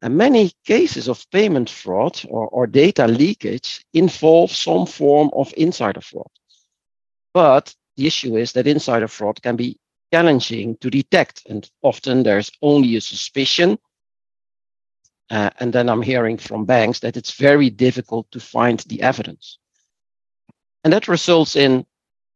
And 0.00 0.16
many 0.16 0.52
cases 0.64 1.08
of 1.08 1.30
payment 1.30 1.68
fraud 1.68 2.22
or, 2.28 2.48
or 2.48 2.66
data 2.66 3.06
leakage 3.06 3.84
involve 3.92 4.50
some 4.50 4.86
form 4.86 5.30
of 5.34 5.52
insider 5.56 6.00
fraud. 6.00 6.30
But 7.34 7.74
the 7.96 8.06
issue 8.06 8.36
is 8.36 8.52
that 8.52 8.66
insider 8.66 9.08
fraud 9.08 9.42
can 9.42 9.56
be 9.56 9.78
challenging 10.12 10.76
to 10.78 10.90
detect, 10.90 11.42
and 11.48 11.70
often 11.82 12.22
there's 12.22 12.50
only 12.62 12.96
a 12.96 13.00
suspicion. 13.00 13.78
Uh, 15.30 15.50
and 15.58 15.72
then 15.72 15.88
I'm 15.88 16.02
hearing 16.02 16.36
from 16.36 16.66
banks 16.66 17.00
that 17.00 17.16
it's 17.16 17.32
very 17.32 17.70
difficult 17.70 18.30
to 18.32 18.40
find 18.40 18.78
the 18.80 19.02
evidence. 19.02 19.58
And 20.84 20.92
that 20.92 21.08
results 21.08 21.56
in 21.56 21.86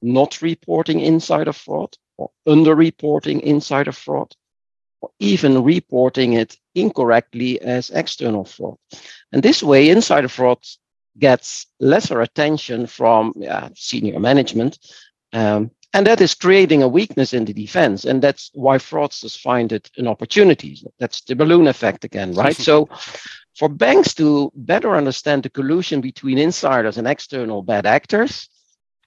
not 0.00 0.40
reporting 0.42 1.00
insider 1.00 1.52
fraud 1.52 1.96
or 2.16 2.30
underreporting 2.46 3.40
insider 3.42 3.92
fraud 3.92 4.34
or 5.00 5.10
even 5.18 5.62
reporting 5.62 6.32
it 6.32 6.56
incorrectly 6.74 7.60
as 7.60 7.90
external 7.90 8.44
fraud. 8.44 8.76
And 9.32 9.42
this 9.42 9.62
way, 9.62 9.90
insider 9.90 10.28
fraud 10.28 10.58
gets 11.18 11.66
lesser 11.80 12.20
attention 12.20 12.86
from 12.86 13.32
yeah, 13.36 13.68
senior 13.74 14.18
management. 14.18 14.78
Um, 15.32 15.70
and 15.94 16.06
that 16.06 16.20
is 16.20 16.34
creating 16.34 16.82
a 16.82 16.88
weakness 16.88 17.32
in 17.32 17.44
the 17.44 17.54
defense. 17.54 18.04
And 18.04 18.22
that's 18.22 18.50
why 18.54 18.78
fraudsters 18.78 19.38
find 19.38 19.72
it 19.72 19.90
an 19.96 20.06
opportunity. 20.06 20.82
That's 20.98 21.22
the 21.22 21.34
balloon 21.34 21.66
effect 21.66 22.04
again, 22.04 22.34
right? 22.34 22.56
so 22.68 22.88
for 23.56 23.68
banks 23.68 24.14
to 24.14 24.52
better 24.54 24.94
understand 24.94 25.42
the 25.42 25.50
collusion 25.50 26.00
between 26.00 26.38
insiders 26.38 26.98
and 26.98 27.08
external 27.08 27.62
bad 27.62 27.86
actors, 27.86 28.48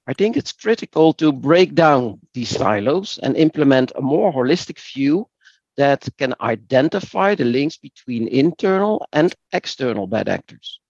I 0.07 0.13
think 0.13 0.35
it's 0.35 0.51
critical 0.51 1.13
to 1.13 1.31
break 1.31 1.75
down 1.75 2.19
these 2.33 2.49
silos 2.49 3.19
and 3.21 3.37
implement 3.37 3.93
a 3.95 4.01
more 4.01 4.33
holistic 4.33 4.79
view 4.79 5.27
that 5.77 6.09
can 6.17 6.35
identify 6.41 7.35
the 7.35 7.45
links 7.45 7.77
between 7.77 8.27
internal 8.27 9.07
and 9.13 9.33
external 9.53 10.07
bad 10.07 10.27
actors. 10.27 10.80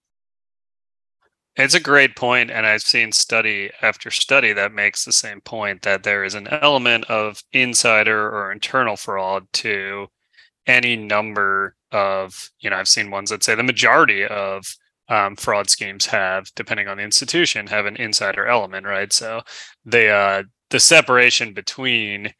It's 1.56 1.74
a 1.74 1.80
great 1.80 2.16
point, 2.16 2.50
and 2.50 2.66
I've 2.66 2.82
seen 2.82 3.12
study 3.12 3.70
after 3.82 4.10
study 4.10 4.52
that 4.54 4.72
makes 4.72 5.04
the 5.04 5.12
same 5.12 5.40
point 5.42 5.82
that 5.82 6.02
there 6.02 6.24
is 6.24 6.34
an 6.34 6.48
element 6.48 7.04
of 7.10 7.42
insider 7.52 8.28
or 8.30 8.50
internal 8.50 8.96
fraud 8.96 9.46
to 9.54 10.08
any 10.66 10.96
number 10.96 11.76
of, 11.92 12.50
you 12.60 12.70
know, 12.70 12.76
I've 12.76 12.88
seen 12.88 13.10
ones 13.10 13.30
that 13.30 13.44
say 13.44 13.54
the 13.56 13.62
majority 13.64 14.24
of 14.26 14.64
um, 15.08 15.36
fraud 15.36 15.70
schemes 15.70 16.06
have, 16.06 16.46
depending 16.56 16.88
on 16.88 16.98
the 16.98 17.04
institution, 17.04 17.66
have 17.68 17.86
an 17.86 17.96
insider 17.96 18.46
element, 18.46 18.86
right? 18.86 19.12
So 19.12 19.42
the 19.84 20.08
uh, 20.10 20.42
the 20.70 20.80
separation 20.80 21.54
between 21.54 22.34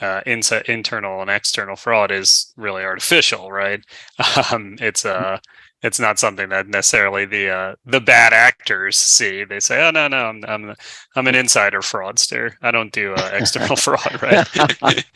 uh, 0.00 0.20
inside 0.26 0.68
internal 0.68 1.20
and 1.22 1.30
external 1.30 1.76
fraud 1.76 2.10
is 2.10 2.52
really 2.56 2.82
artificial, 2.84 3.50
right? 3.52 3.80
Um, 4.52 4.76
it's 4.80 5.04
a 5.04 5.14
uh, 5.16 5.38
it's 5.86 6.00
not 6.00 6.18
something 6.18 6.48
that 6.48 6.66
necessarily 6.66 7.24
the 7.26 7.48
uh, 7.48 7.74
the 7.84 8.00
bad 8.00 8.32
actors 8.32 8.98
see. 8.98 9.44
They 9.44 9.60
say, 9.60 9.86
"Oh 9.86 9.92
no, 9.92 10.08
no, 10.08 10.26
I'm 10.26 10.44
I'm, 10.44 10.74
I'm 11.14 11.28
an 11.28 11.36
insider 11.36 11.80
fraudster. 11.80 12.54
I 12.60 12.72
don't 12.72 12.92
do 12.92 13.14
uh, 13.14 13.30
external 13.32 13.76
fraud." 13.86 14.20
Right? 14.20 15.06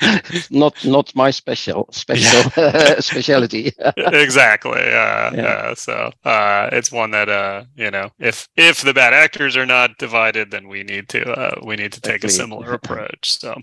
not 0.50 0.84
not 0.84 1.14
my 1.16 1.32
special 1.32 1.88
special 1.90 2.52
yeah. 2.56 3.00
specialty. 3.00 3.72
exactly. 3.96 4.80
Uh, 4.80 5.30
yeah. 5.34 5.74
so 5.74 6.12
uh, 6.24 6.68
it's 6.70 6.92
one 6.92 7.10
that 7.10 7.28
uh, 7.28 7.64
you 7.74 7.90
know, 7.90 8.10
if 8.20 8.48
if 8.56 8.82
the 8.82 8.94
bad 8.94 9.12
actors 9.12 9.56
are 9.56 9.66
not 9.66 9.98
divided, 9.98 10.52
then 10.52 10.68
we 10.68 10.84
need 10.84 11.08
to 11.08 11.28
uh, 11.32 11.60
we 11.64 11.74
need 11.74 11.92
to 11.94 12.00
take 12.00 12.22
a 12.22 12.28
similar 12.28 12.72
approach. 12.74 13.40
So, 13.40 13.60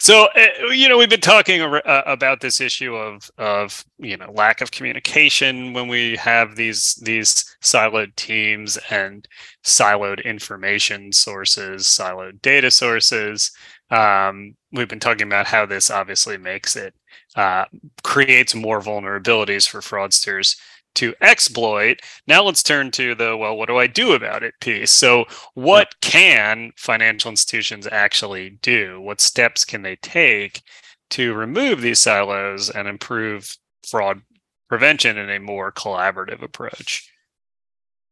so 0.00 0.28
you 0.72 0.88
know, 0.88 0.98
we've 0.98 1.08
been 1.08 1.20
talking 1.20 1.62
about 1.62 2.40
this 2.40 2.60
issue 2.60 2.96
of 2.96 3.30
of 3.38 3.84
you 3.98 4.16
know 4.16 4.32
lack 4.32 4.60
of 4.60 4.72
communication 4.72 5.74
when 5.74 5.86
we 5.86 6.16
have 6.16 6.39
have 6.40 6.56
these 6.56 6.94
these 7.02 7.44
siloed 7.62 8.14
teams 8.16 8.78
and 8.90 9.26
siloed 9.64 10.24
information 10.24 11.12
sources, 11.12 11.84
siloed 11.86 12.42
data 12.42 12.70
sources. 12.70 13.52
Um, 13.90 14.54
we've 14.72 14.88
been 14.88 15.00
talking 15.00 15.26
about 15.26 15.46
how 15.46 15.66
this 15.66 15.90
obviously 15.90 16.38
makes 16.38 16.76
it 16.76 16.94
uh, 17.36 17.64
creates 18.02 18.54
more 18.54 18.80
vulnerabilities 18.80 19.68
for 19.68 19.80
fraudsters 19.80 20.56
to 20.96 21.14
exploit. 21.20 22.00
Now 22.26 22.42
let's 22.42 22.62
turn 22.62 22.90
to 22.92 23.14
the 23.14 23.36
well, 23.36 23.56
what 23.56 23.68
do 23.68 23.76
I 23.78 23.86
do 23.86 24.12
about 24.12 24.42
it 24.42 24.54
piece. 24.60 24.90
So, 24.90 25.26
what 25.54 25.94
can 26.00 26.72
financial 26.76 27.30
institutions 27.30 27.86
actually 27.90 28.58
do? 28.62 29.00
What 29.00 29.20
steps 29.20 29.64
can 29.64 29.82
they 29.82 29.96
take 29.96 30.62
to 31.10 31.34
remove 31.34 31.80
these 31.80 31.98
silos 31.98 32.70
and 32.70 32.88
improve 32.88 33.56
fraud 33.86 34.22
prevention 34.70 35.18
in 35.18 35.28
a 35.28 35.40
more 35.40 35.72
collaborative 35.72 36.42
approach? 36.42 37.12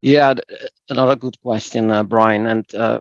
Yeah, 0.02 0.34
another 0.88 1.14
good 1.14 1.40
question, 1.40 1.90
uh, 1.92 2.02
Brian. 2.02 2.46
And 2.46 2.74
uh, 2.74 3.00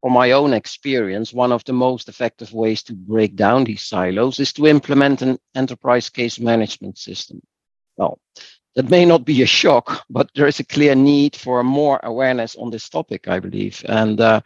from 0.00 0.12
my 0.12 0.32
own 0.32 0.52
experience, 0.52 1.32
one 1.32 1.52
of 1.52 1.64
the 1.64 1.72
most 1.72 2.08
effective 2.08 2.52
ways 2.52 2.82
to 2.82 2.94
break 2.94 3.36
down 3.36 3.62
these 3.62 3.84
silos 3.84 4.40
is 4.40 4.52
to 4.54 4.66
implement 4.66 5.22
an 5.22 5.38
enterprise 5.54 6.10
case 6.10 6.40
management 6.40 6.98
system. 6.98 7.40
Well, 7.96 8.18
that 8.74 8.90
may 8.90 9.04
not 9.04 9.24
be 9.24 9.40
a 9.42 9.46
shock, 9.46 10.04
but 10.10 10.28
there 10.34 10.48
is 10.48 10.58
a 10.58 10.64
clear 10.64 10.96
need 10.96 11.36
for 11.36 11.62
more 11.62 12.00
awareness 12.02 12.56
on 12.56 12.70
this 12.70 12.88
topic, 12.88 13.28
I 13.28 13.38
believe. 13.38 13.84
And 13.88 14.20
uh, 14.20 14.40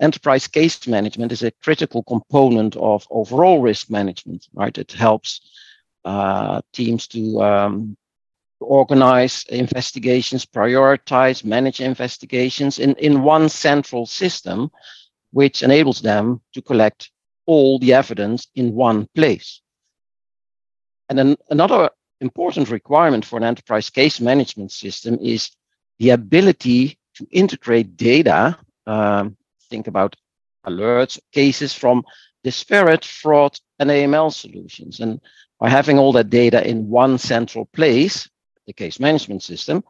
enterprise 0.00 0.48
case 0.48 0.86
management 0.86 1.30
is 1.32 1.42
a 1.42 1.52
critical 1.62 2.02
component 2.04 2.74
of 2.76 3.06
overall 3.10 3.60
risk 3.60 3.90
management, 3.90 4.48
right? 4.54 4.76
It 4.78 4.92
helps 4.92 5.40
teams 6.72 7.06
to 7.08 7.42
um, 7.42 7.96
organize 8.60 9.44
investigations, 9.48 10.44
prioritize, 10.44 11.44
manage 11.44 11.80
investigations 11.80 12.78
in, 12.78 12.94
in 12.94 13.22
one 13.22 13.48
central 13.48 14.06
system, 14.06 14.70
which 15.32 15.62
enables 15.62 16.00
them 16.00 16.40
to 16.52 16.62
collect 16.62 17.10
all 17.46 17.78
the 17.78 17.94
evidence 17.94 18.48
in 18.54 18.74
one 18.74 19.08
place. 19.14 19.60
And 21.08 21.18
then 21.18 21.36
another 21.50 21.90
important 22.20 22.70
requirement 22.70 23.24
for 23.24 23.36
an 23.36 23.44
enterprise 23.44 23.90
case 23.90 24.20
management 24.20 24.72
system 24.72 25.18
is 25.20 25.50
the 25.98 26.10
ability 26.10 26.98
to 27.14 27.26
integrate 27.30 27.96
data. 27.96 28.58
Um, 28.86 29.36
think 29.70 29.86
about 29.86 30.16
alerts, 30.66 31.18
cases 31.32 31.72
from 31.72 32.04
disparate 32.44 33.04
fraud 33.04 33.58
and 33.78 33.90
AML 33.90 34.32
solutions. 34.32 35.00
And 35.00 35.20
by 35.58 35.68
having 35.68 35.98
all 35.98 36.12
that 36.12 36.30
data 36.30 36.66
in 36.66 36.88
one 36.88 37.18
central 37.18 37.66
place, 37.66 38.28
the 38.66 38.72
case 38.72 39.00
management 39.00 39.42
system, 39.42 39.82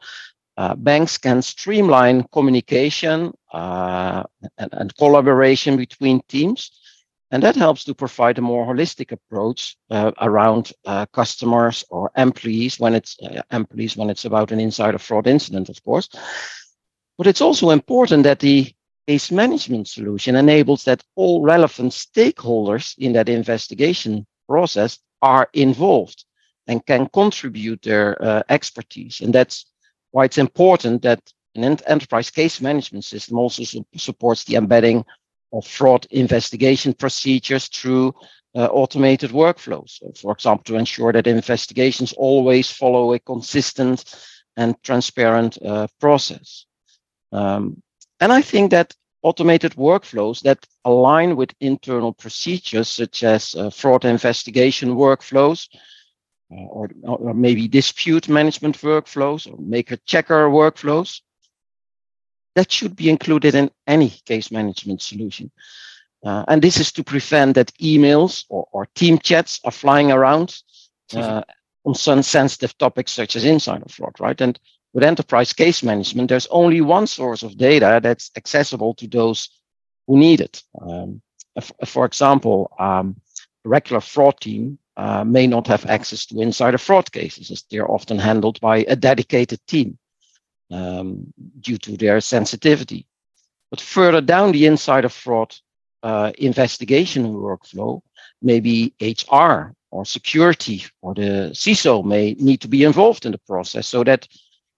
uh, 0.56 0.75
banks 0.75 1.18
can 1.18 1.40
streamline 1.40 2.25
communication 2.32 3.32
uh, 3.52 4.25
and, 4.56 4.70
and, 4.72 4.96
collaboration 4.96 5.76
between 5.76 6.20
teams. 6.28 6.72
And 7.30 7.42
that 7.42 7.54
helps 7.54 7.84
to 7.84 7.94
provide 7.94 8.38
a 8.38 8.42
more 8.42 8.66
holistic 8.66 9.12
approach 9.12 9.76
uh, 9.90 10.10
around 10.20 10.72
uh, 10.84 11.06
customers 11.12 11.84
or 11.90 12.10
employees 12.16 12.80
when 12.80 12.94
it's 12.94 13.16
uh, 13.22 13.42
employees 13.52 13.96
when 13.96 14.10
it's 14.10 14.25
about 14.25 14.50
an 14.50 14.58
insider 14.58 14.98
fraud 14.98 15.26
incident, 15.26 15.68
of 15.68 15.82
course. 15.84 16.08
But 17.18 17.26
it's 17.26 17.40
also 17.40 17.70
important 17.70 18.25
that 18.25 18.40
the 18.40 18.72
case 19.06 19.30
management 19.30 19.88
solution 19.88 20.37
enables 20.37 20.84
that 20.84 21.04
all 21.14 21.42
relevant 21.42 21.92
stakeholders 21.92 22.96
in 22.98 23.12
that 23.12 23.28
investigation 23.28 24.26
process 24.49 24.99
are 25.23 25.49
involved 25.52 26.25
and 26.67 26.85
can 26.87 27.09
contribute 27.09 27.83
their 27.83 28.23
uh, 28.23 28.43
expertise. 28.49 29.21
And 29.21 29.33
that's 29.33 29.67
why 30.11 30.25
it's 30.25 30.38
important 30.38 31.02
that 31.02 31.21
an 31.55 31.78
enterprise 31.87 32.31
case 32.31 32.61
management 32.61 33.05
system 33.05 33.38
also 33.38 33.64
su- 33.64 33.87
supports 33.97 34.45
the 34.45 34.57
embedding 34.57 35.05
of 35.52 35.67
fraud 35.67 36.07
investigation 36.11 36.93
procedures 36.93 37.69
through 37.69 38.14
uh, 38.55 38.67
automated 38.67 39.31
workflows. 39.31 39.99
So 39.99 40.12
for 40.21 40.33
example, 40.33 40.64
to 40.64 40.76
ensure 40.76 41.12
that 41.12 41.26
investigations 41.26 42.12
always 42.12 42.71
follow 42.71 43.12
a 43.12 43.19
consistent 43.19 44.05
and 44.57 44.75
transparent 44.83 45.59
uh, 45.62 45.87
process. 46.00 46.67
Um, 47.33 47.83
and 48.21 48.33
I 48.33 48.43
think 48.43 48.71
that 48.73 48.95
automated 49.22 49.72
workflows 49.75 50.40
that 50.42 50.66
align 50.84 51.37
with 51.37 51.54
internal 51.60 52.12
procedures 52.12 52.88
such 52.88 53.25
as 53.25 53.54
uh, 53.54 53.70
fraud 53.70 54.04
investigation 54.04 54.90
workflows 54.94 55.68
uh, 56.52 56.64
or, 56.64 56.90
or 57.02 57.34
maybe 57.34 57.68
dispute 57.68 58.28
management 58.28 58.78
workflows 58.78 59.50
or 59.52 59.56
maker 59.60 59.96
checker 60.06 60.48
workflows. 60.48 61.20
That 62.54 62.70
should 62.72 62.96
be 62.96 63.10
included 63.10 63.54
in 63.54 63.70
any 63.87 64.10
case 64.10 64.50
management 64.50 65.02
solution. 65.02 65.50
Uh, 66.25 66.44
and 66.48 66.62
this 66.62 66.78
is 66.78 66.90
to 66.92 67.04
prevent 67.04 67.54
that 67.54 67.72
emails 67.75 68.44
or, 68.48 68.66
or 68.72 68.87
team 68.94 69.18
chats 69.18 69.60
are 69.64 69.70
flying 69.70 70.10
around 70.10 70.62
uh, 71.14 71.42
on 71.84 71.94
some 71.94 72.22
sensitive 72.22 72.76
topics 72.78 73.12
such 73.12 73.37
as 73.37 73.44
insider 73.44 73.87
fraud, 73.88 74.14
right? 74.18 74.40
And 74.40 74.58
with 74.92 75.04
enterprise 75.04 75.52
case 75.52 75.83
management, 75.83 76.28
there's 76.28 76.47
only 76.49 76.80
one 76.80 77.07
source 77.07 77.42
of 77.42 77.57
data 77.57 78.00
that's 78.02 78.30
accessible 78.37 78.95
to 78.95 79.07
those 79.07 79.49
who 80.07 80.18
need 80.18 80.40
it. 80.40 80.62
Um, 80.80 81.21
for 81.85 82.04
example, 82.04 82.73
um, 82.78 83.21
a 83.64 83.68
regular 83.68 84.00
fraud 84.00 84.40
team 84.40 84.78
uh, 84.97 85.25
may 85.25 85.47
not 85.47 85.66
have 85.66 85.87
access 85.87 86.26
to 86.26 86.40
insider 86.40 86.78
fraud 86.78 87.11
cases 87.12 87.50
as 87.50 87.64
they're 87.71 87.90
often 87.90 88.18
handled 88.18 88.61
by 88.61 88.78
a 88.88 88.97
dedicated 88.97 89.61
team 89.66 89.99
um, 90.71 91.33
due 91.61 91.78
to 91.78 91.97
their 91.97 92.21
sensitivity. 92.21 93.07
But 93.71 93.80
further 93.80 94.21
down 94.21 94.52
the 94.52 94.66
insider 94.66 95.09
fraud 95.09 95.54
uh, 96.02 96.33
investigation 96.38 97.35
workflow, 97.35 98.00
maybe 98.40 98.95
HR 99.00 99.75
or 99.90 100.04
security 100.04 100.85
or 101.02 101.14
the 101.14 101.50
CISO 101.52 102.04
may 102.04 102.35
need 102.35 102.61
to 102.61 102.68
be 102.68 102.85
involved 102.85 103.26
in 103.26 103.33
the 103.33 103.38
process. 103.38 103.87
So 103.87 104.04
that 104.04 104.26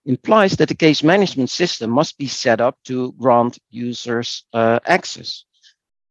implies 0.05 0.57
that 0.57 0.69
the 0.69 0.75
case 0.75 1.03
management 1.03 1.49
system 1.49 1.89
must 1.89 2.17
be 2.17 2.27
set 2.27 2.61
up 2.61 2.77
to 2.85 3.11
grant 3.13 3.59
users 3.69 4.45
uh, 4.53 4.79
access, 4.85 5.45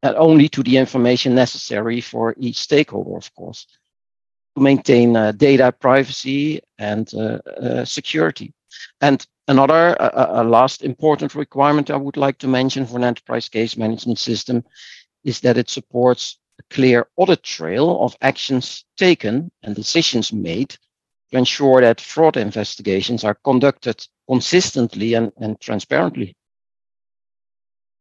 not 0.03 0.17
only 0.17 0.49
to 0.49 0.63
the 0.63 0.77
information 0.77 1.35
necessary 1.35 2.01
for 2.01 2.35
each 2.39 2.59
stakeholder, 2.59 3.17
of 3.17 3.35
course, 3.35 3.67
to 4.57 4.63
maintain 4.63 5.17
uh, 5.17 5.33
data 5.33 5.73
privacy 5.73 6.61
and 6.79 7.13
uh, 7.15 7.39
uh, 7.61 7.85
security. 7.85 8.53
And 9.01 9.27
another, 9.49 9.97
a 9.99 10.45
last 10.45 10.83
important 10.83 11.35
requirement 11.35 11.91
I 11.91 11.97
would 11.97 12.17
like 12.17 12.39
to 12.39 12.49
mention 12.49 12.87
for 12.87 12.97
an 12.97 13.05
enterprise 13.05 13.49
case 13.49 13.77
management 13.77 14.19
system 14.19 14.65
is 15.25 15.41
that 15.41 15.59
it 15.59 15.69
supports 15.69 16.39
a 16.61 16.75
clear 16.75 17.09
audit 17.17 17.43
trail 17.43 18.03
of 18.03 18.17
actions 18.21 18.85
taken 18.97 19.51
and 19.63 19.75
decisions 19.75 20.33
made 20.33 20.77
to 21.31 21.39
ensure 21.39 21.81
that 21.81 22.01
fraud 22.01 22.37
investigations 22.37 23.25
are 23.25 23.35
conducted 23.35 24.07
consistently 24.29 25.15
and, 25.15 25.33
and 25.39 25.61
transparently. 25.61 26.37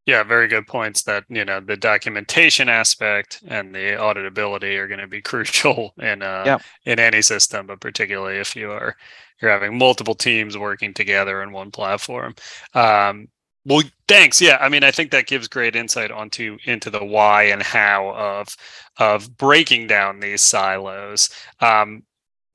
Yeah, 0.06 0.24
very 0.24 0.48
good 0.48 0.66
points 0.66 1.04
that, 1.04 1.26
you 1.30 1.46
know, 1.46 1.60
the 1.60 1.78
documentation 1.78 2.68
aspect 2.68 3.44
and 3.48 3.76
the 3.76 3.98
auditability 4.00 4.78
are 4.78 4.88
going 4.88 5.00
to 5.00 5.08
be 5.08 5.22
crucial 5.32 5.94
in 6.00 6.24
uh, 6.24 6.44
yeah. 6.46 6.58
in 6.86 7.00
any 7.00 7.22
system, 7.22 7.68
but 7.68 7.80
particularly 7.80 8.38
if 8.38 8.56
you 8.56 8.72
are 8.72 8.96
you're 9.42 9.52
having 9.52 9.78
multiple 9.78 10.16
teams 10.16 10.58
working 10.58 10.94
together 10.94 11.44
in 11.44 11.52
one 11.52 11.72
platform. 11.72 12.34
Um, 12.74 13.28
well, 13.66 13.84
thanks. 14.08 14.42
Yeah, 14.42 14.58
I 14.60 14.70
mean, 14.70 14.84
I 14.84 14.92
think 14.92 15.12
that 15.12 15.28
gives 15.28 15.48
great 15.48 15.76
insight 15.76 16.12
onto 16.12 16.58
into 16.64 16.90
the 16.90 17.04
why 17.04 17.44
and 17.44 17.62
how 17.62 18.10
of 18.16 18.56
of 18.98 19.38
breaking 19.38 19.88
down 19.88 20.20
these 20.20 20.42
silos. 20.42 21.30
Um, 21.60 22.04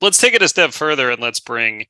let's 0.05 0.19
take 0.19 0.33
it 0.33 0.41
a 0.41 0.47
step 0.47 0.71
further 0.71 1.09
and 1.11 1.21
let's 1.21 1.39
bring 1.39 1.85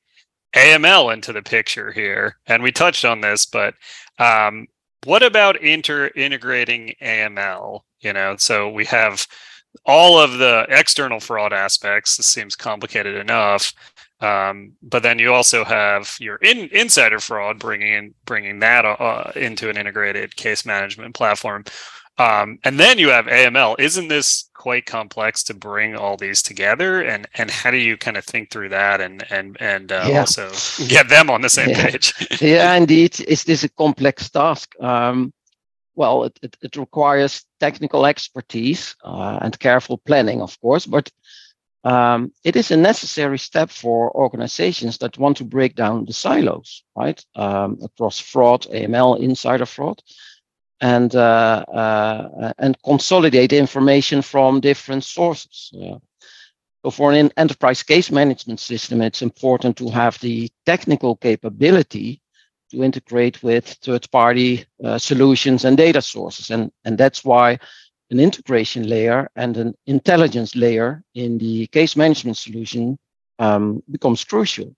AML 0.55 1.13
into 1.13 1.33
the 1.33 1.41
picture 1.41 1.91
here. 1.91 2.37
And 2.47 2.63
we 2.63 2.71
touched 2.71 3.05
on 3.05 3.21
this, 3.21 3.45
but 3.45 3.75
um, 4.17 4.67
what 5.03 5.21
about 5.21 5.61
inter 5.61 6.09
integrating 6.15 6.95
AML? 7.01 7.81
You 7.99 8.13
know, 8.13 8.35
so 8.37 8.69
we 8.69 8.85
have 8.85 9.27
all 9.85 10.17
of 10.17 10.37
the 10.37 10.65
external 10.69 11.19
fraud 11.19 11.53
aspects. 11.53 12.17
This 12.17 12.27
seems 12.27 12.55
complicated 12.55 13.15
enough. 13.15 13.73
Um, 14.21 14.71
but 14.81 15.03
then 15.03 15.19
you 15.19 15.33
also 15.33 15.65
have 15.65 16.15
your 16.19 16.37
in, 16.37 16.69
insider 16.71 17.19
fraud, 17.19 17.59
bringing 17.59 17.93
in, 17.93 18.13
bringing 18.25 18.59
that 18.59 18.85
uh, 18.85 19.31
into 19.35 19.69
an 19.69 19.77
integrated 19.77 20.35
case 20.37 20.65
management 20.65 21.13
platform, 21.13 21.65
um, 22.17 22.59
and 22.63 22.79
then 22.79 22.97
you 22.97 23.09
have 23.09 23.25
AML. 23.25 23.75
Isn't 23.79 24.07
this 24.07 24.49
quite 24.53 24.85
complex 24.85 25.43
to 25.43 25.53
bring 25.53 25.95
all 25.95 26.15
these 26.15 26.41
together? 26.41 27.01
And 27.01 27.27
and 27.35 27.51
how 27.51 27.71
do 27.71 27.77
you 27.77 27.97
kind 27.97 28.17
of 28.17 28.23
think 28.23 28.51
through 28.51 28.69
that 28.69 29.01
and 29.01 29.23
and 29.29 29.57
and 29.59 29.91
uh, 29.91 30.05
yeah. 30.07 30.19
also 30.19 30.51
get 30.87 31.09
them 31.09 31.29
on 31.29 31.41
the 31.41 31.49
same 31.49 31.69
yeah. 31.69 31.89
page? 31.89 32.13
yeah, 32.41 32.73
indeed. 32.75 33.19
Is 33.21 33.43
this 33.43 33.63
a 33.63 33.69
complex 33.69 34.29
task? 34.29 34.73
Um, 34.79 35.33
well, 35.95 36.25
it, 36.25 36.37
it, 36.41 36.57
it, 36.61 36.75
requires 36.75 37.45
technical 37.61 38.05
expertise 38.05 38.95
uh, 39.05 39.39
and 39.41 39.57
careful 39.59 39.97
planning, 39.97 40.41
of 40.41 40.59
course, 40.59 40.85
but 40.85 41.09
um, 41.85 42.33
it 42.43 42.55
is 42.55 42.71
a 42.71 42.77
necessary 42.77 43.37
step 43.37 43.69
for 43.69 44.11
organizations 44.13 44.97
that 44.97 45.17
want 45.17 45.37
to 45.37 45.45
break 45.45 45.75
down 45.75 46.03
the 46.03 46.11
silos, 46.11 46.83
right, 46.97 47.23
um, 47.35 47.77
across 47.81 48.19
fraud, 48.19 48.63
AML, 48.63 49.21
insider 49.21 49.65
fraud, 49.65 50.01
and 50.81 51.15
uh, 51.15 51.63
uh, 51.73 52.53
and 52.57 52.77
consolidate 52.83 53.53
information 53.53 54.21
from 54.21 54.59
different 54.59 55.03
sources. 55.03 55.71
so, 55.73 56.91
for 56.91 57.11
an 57.11 57.31
enterprise 57.37 57.83
case 57.83 58.11
management 58.11 58.59
system, 58.59 59.01
it's 59.01 59.21
important 59.21 59.77
to 59.77 59.89
have 59.89 60.19
the 60.19 60.49
technical 60.65 61.15
capability 61.15 62.21
to 62.71 62.83
integrate 62.83 63.41
with 63.43 63.65
third-party 63.81 64.65
uh, 64.83 64.97
solutions 64.97 65.65
and 65.65 65.77
data 65.77 66.01
sources, 66.01 66.49
and 66.51 66.71
and 66.83 66.97
that's 66.97 67.23
why 67.23 67.57
an 68.11 68.19
integration 68.19 68.87
layer 68.87 69.29
and 69.35 69.57
an 69.57 69.73
intelligence 69.87 70.55
layer 70.55 71.03
in 71.15 71.37
the 71.37 71.67
case 71.67 71.95
management 71.95 72.37
solution 72.37 72.97
um, 73.39 73.81
becomes 73.89 74.23
crucial. 74.23 74.75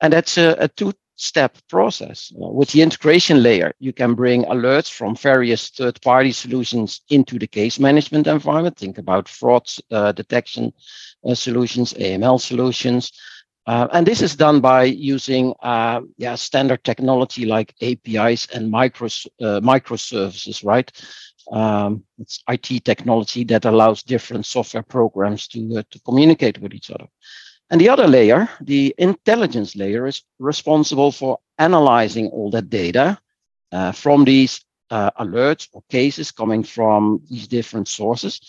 And 0.00 0.12
that's 0.12 0.38
a, 0.38 0.56
a 0.58 0.68
two 0.68 0.92
step 1.18 1.58
process. 1.68 2.32
Uh, 2.34 2.48
with 2.48 2.70
the 2.70 2.80
integration 2.80 3.42
layer, 3.42 3.74
you 3.80 3.92
can 3.92 4.14
bring 4.14 4.44
alerts 4.44 4.90
from 4.90 5.14
various 5.16 5.68
third 5.70 6.00
party 6.00 6.32
solutions 6.32 7.02
into 7.10 7.38
the 7.38 7.46
case 7.46 7.78
management 7.78 8.26
environment. 8.26 8.78
Think 8.78 8.98
about 8.98 9.28
fraud 9.28 9.68
uh, 9.90 10.12
detection 10.12 10.72
uh, 11.28 11.34
solutions, 11.34 11.92
AML 11.94 12.40
solutions. 12.40 13.12
Uh, 13.66 13.86
and 13.92 14.06
this 14.06 14.22
is 14.22 14.34
done 14.34 14.60
by 14.60 14.84
using 14.84 15.52
uh, 15.62 16.00
yeah, 16.16 16.36
standard 16.36 16.82
technology 16.84 17.44
like 17.44 17.74
APIs 17.82 18.46
and 18.54 18.70
micro, 18.70 19.08
uh, 19.42 19.60
microservices, 19.60 20.64
right? 20.64 20.90
Um, 21.50 22.04
it's 22.18 22.42
IT 22.48 22.84
technology 22.84 23.44
that 23.44 23.64
allows 23.64 24.02
different 24.02 24.46
software 24.46 24.82
programs 24.82 25.48
to, 25.48 25.82
to 25.82 26.00
communicate 26.00 26.58
with 26.58 26.72
each 26.74 26.90
other. 26.90 27.08
And 27.70 27.80
the 27.80 27.90
other 27.90 28.06
layer, 28.06 28.48
the 28.60 28.94
intelligence 28.98 29.76
layer, 29.76 30.06
is 30.06 30.22
responsible 30.38 31.12
for 31.12 31.38
analyzing 31.58 32.28
all 32.28 32.50
that 32.50 32.70
data 32.70 33.18
uh, 33.72 33.92
from 33.92 34.24
these 34.24 34.64
uh, 34.90 35.10
alerts 35.20 35.68
or 35.72 35.82
cases 35.90 36.30
coming 36.30 36.62
from 36.62 37.20
these 37.28 37.46
different 37.46 37.88
sources 37.88 38.40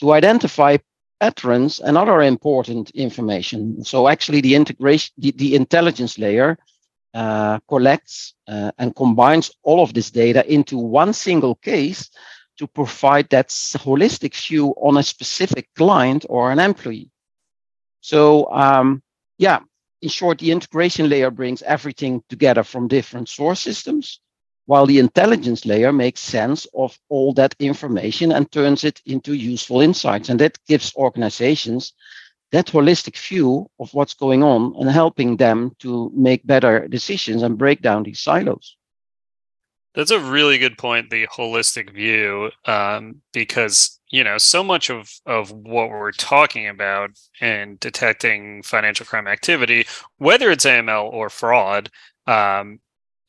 to 0.00 0.12
identify 0.12 0.76
patterns 1.20 1.80
and 1.80 1.96
other 1.96 2.22
important 2.22 2.90
information. 2.90 3.84
So 3.84 4.08
actually 4.08 4.40
the 4.40 4.54
integration, 4.54 5.14
the, 5.16 5.30
the 5.30 5.54
intelligence 5.54 6.18
layer 6.18 6.58
uh, 7.14 7.60
collects 7.68 8.34
uh, 8.48 8.72
and 8.78 8.94
combines 8.94 9.50
all 9.62 9.82
of 9.82 9.94
this 9.94 10.10
data 10.10 10.44
into 10.52 10.76
one 10.76 11.12
single 11.12 11.54
case 11.54 12.10
to 12.58 12.66
provide 12.66 13.28
that 13.30 13.48
holistic 13.48 14.34
view 14.34 14.74
on 14.76 14.96
a 14.96 15.02
specific 15.02 15.68
client 15.76 16.26
or 16.28 16.50
an 16.50 16.58
employee. 16.58 17.10
So, 18.06 18.48
um, 18.52 19.02
yeah, 19.36 19.58
in 20.00 20.08
short, 20.10 20.38
the 20.38 20.52
integration 20.52 21.08
layer 21.08 21.32
brings 21.32 21.60
everything 21.62 22.22
together 22.28 22.62
from 22.62 22.86
different 22.86 23.28
source 23.28 23.58
systems, 23.58 24.20
while 24.66 24.86
the 24.86 25.00
intelligence 25.00 25.66
layer 25.66 25.92
makes 25.92 26.20
sense 26.20 26.68
of 26.72 26.96
all 27.08 27.32
that 27.32 27.56
information 27.58 28.30
and 28.30 28.48
turns 28.52 28.84
it 28.84 29.02
into 29.06 29.32
useful 29.32 29.80
insights. 29.80 30.28
And 30.28 30.38
that 30.38 30.56
gives 30.68 30.94
organizations 30.94 31.94
that 32.52 32.66
holistic 32.68 33.18
view 33.18 33.68
of 33.80 33.92
what's 33.92 34.14
going 34.14 34.44
on 34.44 34.76
and 34.78 34.88
helping 34.88 35.36
them 35.36 35.72
to 35.80 36.12
make 36.14 36.46
better 36.46 36.86
decisions 36.86 37.42
and 37.42 37.58
break 37.58 37.82
down 37.82 38.04
these 38.04 38.20
silos. 38.20 38.76
That's 39.96 40.12
a 40.12 40.20
really 40.20 40.58
good 40.58 40.78
point, 40.78 41.10
the 41.10 41.26
holistic 41.28 41.92
view, 41.94 42.52
um, 42.66 43.22
because 43.32 43.98
you 44.10 44.22
know 44.24 44.38
so 44.38 44.62
much 44.62 44.90
of 44.90 45.10
of 45.26 45.50
what 45.50 45.90
we're 45.90 46.12
talking 46.12 46.68
about 46.68 47.10
in 47.40 47.78
detecting 47.80 48.62
financial 48.62 49.06
crime 49.06 49.26
activity, 49.26 49.86
whether 50.18 50.50
it's 50.52 50.66
AML 50.66 51.10
or 51.12 51.30
fraud, 51.30 51.90
um, 52.26 52.80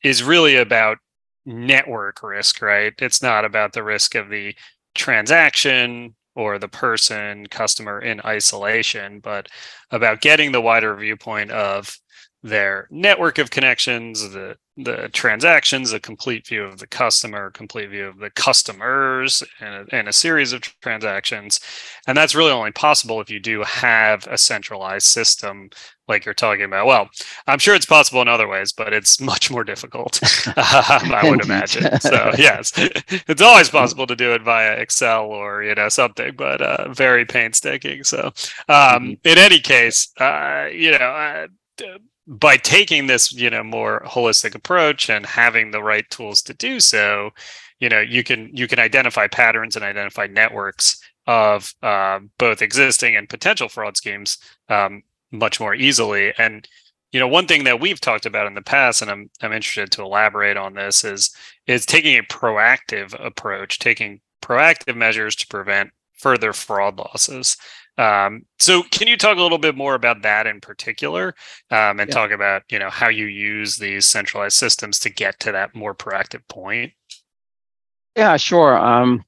is 0.04 0.24
really 0.24 0.58
about 0.58 0.98
network 1.46 2.22
risk, 2.24 2.62
right? 2.62 2.94
It's 3.00 3.22
not 3.22 3.46
about 3.46 3.74
the 3.74 3.84
risk 3.84 4.16
of 4.16 4.30
the 4.30 4.56
transaction 4.96 6.16
or 6.36 6.60
the 6.60 6.68
person, 6.70 7.48
customer 7.48 8.00
in 8.00 8.22
isolation, 8.26 9.20
but 9.22 9.48
about 9.92 10.22
getting 10.22 10.52
the 10.52 10.62
wider 10.62 10.96
viewpoint 10.98 11.52
of 11.52 11.98
their 12.44 12.88
network 12.92 13.38
of 13.38 13.52
connections, 13.52 14.30
the 14.32 14.58
the 14.78 15.10
transactions, 15.12 15.92
a 15.92 16.00
complete 16.00 16.46
view 16.46 16.64
of 16.64 16.78
the 16.78 16.86
customer, 16.86 17.50
complete 17.50 17.90
view 17.90 18.06
of 18.06 18.20
the 18.20 18.30
customers, 18.30 19.42
and 19.60 19.74
a, 19.74 19.96
and 19.96 20.08
a 20.08 20.14
series 20.14 20.54
of 20.54 20.62
transactions. 20.82 21.60
And 22.06 22.16
that's 22.16 22.36
really 22.36 22.52
only 22.52 22.72
possible 22.72 23.20
if 23.20 23.30
you 23.30 23.40
do 23.40 23.64
have 23.64 24.28
a 24.28 24.38
centralized 24.38 25.08
system 25.08 25.72
like 26.08 26.26
you're 26.26 26.36
talking 26.36 26.66
about. 26.66 26.86
Well, 26.86 27.10
I'm 27.48 27.58
sure 27.58 27.74
it's 27.74 27.88
possible 27.88 28.22
in 28.22 28.28
other 28.28 28.48
ways, 28.48 28.72
but 28.72 28.94
it's 28.94 29.20
much 29.32 29.50
more 29.50 29.64
difficult, 29.64 30.22
um, 30.48 31.12
I 31.12 31.22
would 31.24 31.42
imagine. 31.44 32.00
So 32.00 32.32
yes, 32.38 32.72
it's 32.76 33.42
always 33.42 33.70
possible 33.70 34.06
to 34.06 34.16
do 34.16 34.34
it 34.34 34.44
via 34.44 34.74
Excel 34.74 35.26
or 35.26 35.64
you 35.64 35.74
know 35.74 35.90
something, 35.90 36.36
but 36.38 36.62
uh, 36.62 36.94
very 36.94 37.26
painstaking. 37.26 38.04
So 38.04 38.28
um, 38.70 39.16
mm-hmm. 39.18 39.28
in 39.28 39.38
any 39.40 39.60
case, 39.60 40.12
uh, 40.20 40.68
you 40.72 40.92
know. 40.92 40.98
Uh, 40.98 41.48
by 42.28 42.58
taking 42.58 43.08
this 43.08 43.32
you 43.32 43.50
know 43.50 43.64
more 43.64 44.02
holistic 44.06 44.54
approach 44.54 45.10
and 45.10 45.26
having 45.26 45.72
the 45.72 45.82
right 45.82 46.10
tools 46.10 46.42
to 46.42 46.54
do 46.54 46.80
so 46.80 47.32
you 47.80 47.88
know 47.88 48.02
you 48.02 48.24
can 48.24 48.50
you 48.54 48.68
can 48.68 48.80
identify 48.80 49.28
patterns 49.28 49.76
and 49.76 49.86
identify 49.86 50.28
networks 50.28 51.00
of 51.28 51.74
uh, 51.84 52.20
both 52.38 52.62
existing 52.62 53.16
and 53.16 53.30
potential 53.30 53.68
fraud 53.68 53.98
schemes 53.98 54.38
um, 54.70 55.04
much 55.32 55.60
more 55.60 55.76
easily. 55.76 56.34
And 56.38 56.68
you 57.12 57.20
know 57.20 57.28
one 57.28 57.48
thing 57.48 57.66
that 57.66 57.80
we've 57.80 58.02
talked 58.02 58.26
about 58.26 58.48
in 58.48 58.54
the 58.54 58.62
past 58.62 59.02
and 59.02 59.12
I'm 59.12 59.30
I'm 59.42 59.54
interested 59.54 59.92
to 59.92 60.02
elaborate 60.02 60.58
on 60.58 60.74
this 60.74 61.04
is 61.04 61.36
is 61.66 61.86
taking 61.86 62.18
a 62.18 62.24
proactive 62.24 63.14
approach 63.24 63.80
taking 63.80 64.20
proactive 64.42 64.96
measures 64.96 65.36
to 65.38 65.48
prevent 65.48 65.92
further 66.14 66.52
fraud 66.52 66.98
losses 66.98 67.56
um, 67.98 68.46
so 68.60 68.84
can 68.84 69.08
you 69.08 69.18
talk 69.18 69.38
a 69.38 69.42
little 69.42 69.58
bit 69.58 69.76
more 69.76 69.96
about 69.96 70.22
that 70.22 70.46
in 70.46 70.62
particular 70.62 71.36
um, 71.72 72.00
and 72.00 72.10
yeah. 72.10 72.16
talk 72.16 72.32
about, 72.32 72.64
you 72.70 72.80
know, 72.80 72.90
how 72.90 73.10
you 73.10 73.26
use 73.26 73.78
these 73.78 74.06
centralized 74.06 74.58
systems 74.58 75.00
to 75.00 75.10
get 75.10 75.40
to 75.42 75.52
that 75.52 75.74
more 75.74 75.96
proactive 75.96 76.48
point? 76.48 76.94
Yeah, 78.16 78.38
sure. 78.38 78.78
Um, 78.78 79.26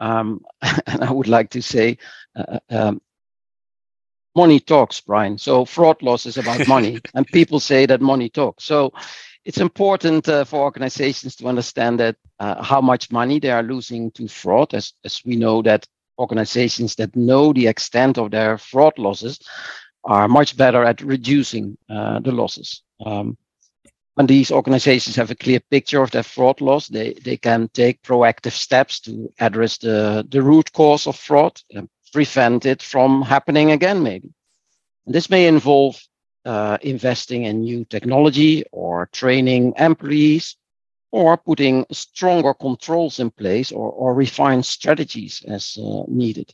um, 0.00 0.44
and 0.86 1.02
I 1.02 1.10
would 1.10 1.28
like 1.28 1.50
to 1.50 1.62
say, 1.62 1.98
uh, 2.36 2.58
um, 2.70 3.02
money 4.34 4.60
talks, 4.60 5.00
Brian. 5.00 5.38
So 5.38 5.64
fraud 5.64 6.02
loss 6.02 6.26
is 6.26 6.36
about 6.36 6.66
money, 6.68 7.00
and 7.14 7.26
people 7.26 7.60
say 7.60 7.86
that 7.86 8.00
money 8.00 8.28
talks. 8.28 8.64
So 8.64 8.92
it's 9.44 9.58
important 9.58 10.28
uh, 10.28 10.44
for 10.44 10.60
organizations 10.60 11.36
to 11.36 11.46
understand 11.48 11.98
that 12.00 12.16
uh, 12.38 12.62
how 12.62 12.80
much 12.80 13.10
money 13.10 13.40
they 13.40 13.50
are 13.50 13.62
losing 13.62 14.10
to 14.12 14.28
fraud, 14.28 14.74
as 14.74 14.92
as 15.04 15.22
we 15.24 15.36
know 15.36 15.62
that 15.62 15.86
organizations 16.22 16.94
that 16.96 17.14
know 17.16 17.52
the 17.52 17.66
extent 17.66 18.16
of 18.18 18.30
their 18.30 18.56
fraud 18.56 18.96
losses 18.98 19.38
are 20.04 20.28
much 20.28 20.56
better 20.56 20.84
at 20.84 21.00
reducing 21.00 21.76
uh, 21.90 22.20
the 22.20 22.32
losses. 22.32 22.82
Um, 23.04 23.36
when 24.14 24.26
these 24.26 24.52
organizations 24.52 25.16
have 25.16 25.30
a 25.30 25.34
clear 25.44 25.60
picture 25.70 26.02
of 26.02 26.10
their 26.10 26.22
fraud 26.22 26.60
loss, 26.60 26.88
they, 26.88 27.14
they 27.24 27.36
can 27.36 27.68
take 27.68 28.02
proactive 28.02 28.52
steps 28.52 29.00
to 29.00 29.32
address 29.40 29.78
the, 29.78 30.26
the 30.30 30.42
root 30.42 30.72
cause 30.72 31.06
of 31.06 31.16
fraud 31.16 31.60
and 31.74 31.88
prevent 32.12 32.66
it 32.66 32.82
from 32.82 33.22
happening 33.22 33.72
again, 33.72 34.02
maybe. 34.02 34.28
And 35.06 35.14
this 35.14 35.30
may 35.30 35.46
involve 35.46 36.00
uh, 36.44 36.78
investing 36.82 37.44
in 37.44 37.62
new 37.62 37.84
technology 37.84 38.64
or 38.70 39.08
training 39.12 39.74
employees 39.78 40.56
or 41.12 41.36
putting 41.36 41.84
stronger 41.92 42.54
controls 42.54 43.20
in 43.20 43.30
place 43.30 43.70
or, 43.70 43.92
or 43.92 44.14
refined 44.14 44.66
strategies 44.66 45.44
as 45.46 45.78
uh, 45.78 46.02
needed. 46.08 46.52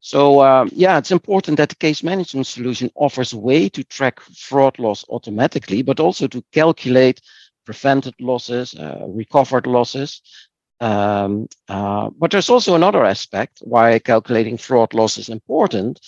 So 0.00 0.42
um, 0.42 0.70
yeah, 0.72 0.96
it's 0.96 1.10
important 1.10 1.58
that 1.58 1.68
the 1.68 1.74
case 1.74 2.02
management 2.02 2.46
solution 2.46 2.90
offers 2.94 3.32
a 3.32 3.38
way 3.38 3.68
to 3.68 3.84
track 3.84 4.20
fraud 4.20 4.78
loss 4.78 5.04
automatically, 5.10 5.82
but 5.82 6.00
also 6.00 6.26
to 6.28 6.42
calculate 6.52 7.20
prevented 7.66 8.14
losses, 8.20 8.74
uh, 8.74 9.04
recovered 9.08 9.66
losses. 9.66 10.22
Um, 10.80 11.48
uh, 11.68 12.08
but 12.18 12.30
there's 12.30 12.48
also 12.48 12.74
another 12.74 13.04
aspect 13.04 13.58
why 13.62 13.98
calculating 13.98 14.56
fraud 14.56 14.94
loss 14.94 15.18
is 15.18 15.28
important, 15.28 16.00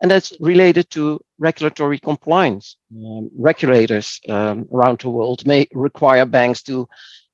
and 0.00 0.10
that's 0.10 0.32
related 0.38 0.90
to 0.90 1.20
regulatory 1.38 1.98
compliance. 1.98 2.76
Um, 2.94 3.30
regulators 3.36 4.20
um, 4.28 4.68
around 4.72 5.00
the 5.00 5.10
world 5.10 5.44
may 5.44 5.66
require 5.72 6.24
banks 6.24 6.62
to 6.64 6.88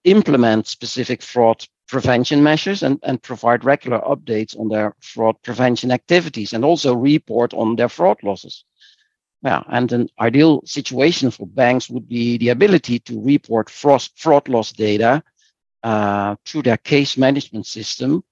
implement 0.05 0.67
specific 0.67 1.23
fraud 1.23 1.67
prevention 1.89 2.43
measures 2.43 2.83
and, 2.83 3.01
and 3.03 3.23
provide 3.23 3.65
regular 3.65 3.99
updates 4.01 4.59
on 4.59 4.69
their 4.69 4.95
fraud 5.01 5.37
prevention 5.43 5.91
activities 5.91 6.53
and 6.53 6.65
also 6.65 6.95
report 6.95 7.55
on 7.55 7.77
their 7.77 7.89
fraud 7.89 8.19
losses. 8.23 8.65
Yeah, 9.43 9.63
and 9.69 9.91
an 9.93 10.09
ideal 10.21 10.63
situation 10.65 11.31
for 11.31 11.47
banks 11.47 11.89
would 11.89 12.09
be 12.09 12.39
the 12.39 12.49
ability 12.49 12.99
to 13.01 13.23
report 13.23 13.71
fraud, 13.71 14.07
fraud 14.17 14.49
loss 14.49 14.73
data 14.73 15.23
uh, 15.83 16.37
through 16.45 16.63
their 16.63 16.77
case 16.77 17.17
management 17.17 17.67
system 17.67 18.25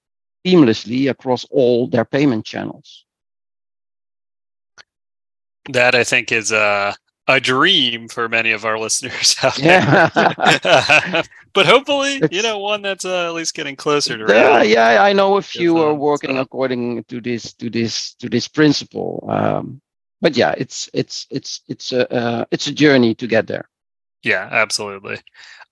seamlessly 0.45 1.09
across 1.09 1.45
all 1.45 1.87
their 1.87 2.05
payment 2.05 2.45
channels. 2.45 3.05
That 5.69 5.95
I 5.95 6.03
think 6.03 6.31
is 6.31 6.51
a 6.51 6.95
a 7.27 7.39
dream 7.39 8.07
for 8.07 8.29
many 8.29 8.51
of 8.51 8.65
our 8.65 8.79
listeners 8.79 9.35
out 9.43 9.55
there. 9.55 9.81
Yeah. 9.81 11.23
but 11.53 11.65
hopefully, 11.65 12.19
it's, 12.21 12.33
you 12.33 12.41
know, 12.41 12.57
one 12.59 12.81
that's 12.81 13.05
uh, 13.05 13.27
at 13.27 13.33
least 13.33 13.53
getting 13.53 13.75
closer 13.75 14.17
to. 14.17 14.33
Yeah, 14.33 14.63
yeah, 14.63 15.03
I 15.03 15.13
know 15.13 15.37
a 15.37 15.41
few 15.41 15.77
are 15.77 15.93
working 15.93 16.35
so. 16.35 16.41
according 16.41 17.03
to 17.05 17.21
this 17.21 17.53
to 17.53 17.69
this 17.69 18.13
to 18.15 18.29
this 18.29 18.47
principle. 18.47 19.25
Um, 19.29 19.81
but 20.21 20.37
yeah, 20.37 20.53
it's 20.57 20.89
it's 20.93 21.27
it's 21.29 21.61
it's 21.67 21.91
a 21.91 22.11
uh, 22.13 22.45
it's 22.51 22.67
a 22.67 22.73
journey 22.73 23.13
to 23.15 23.27
get 23.27 23.47
there. 23.47 23.69
Yeah, 24.23 24.47
absolutely. 24.51 25.19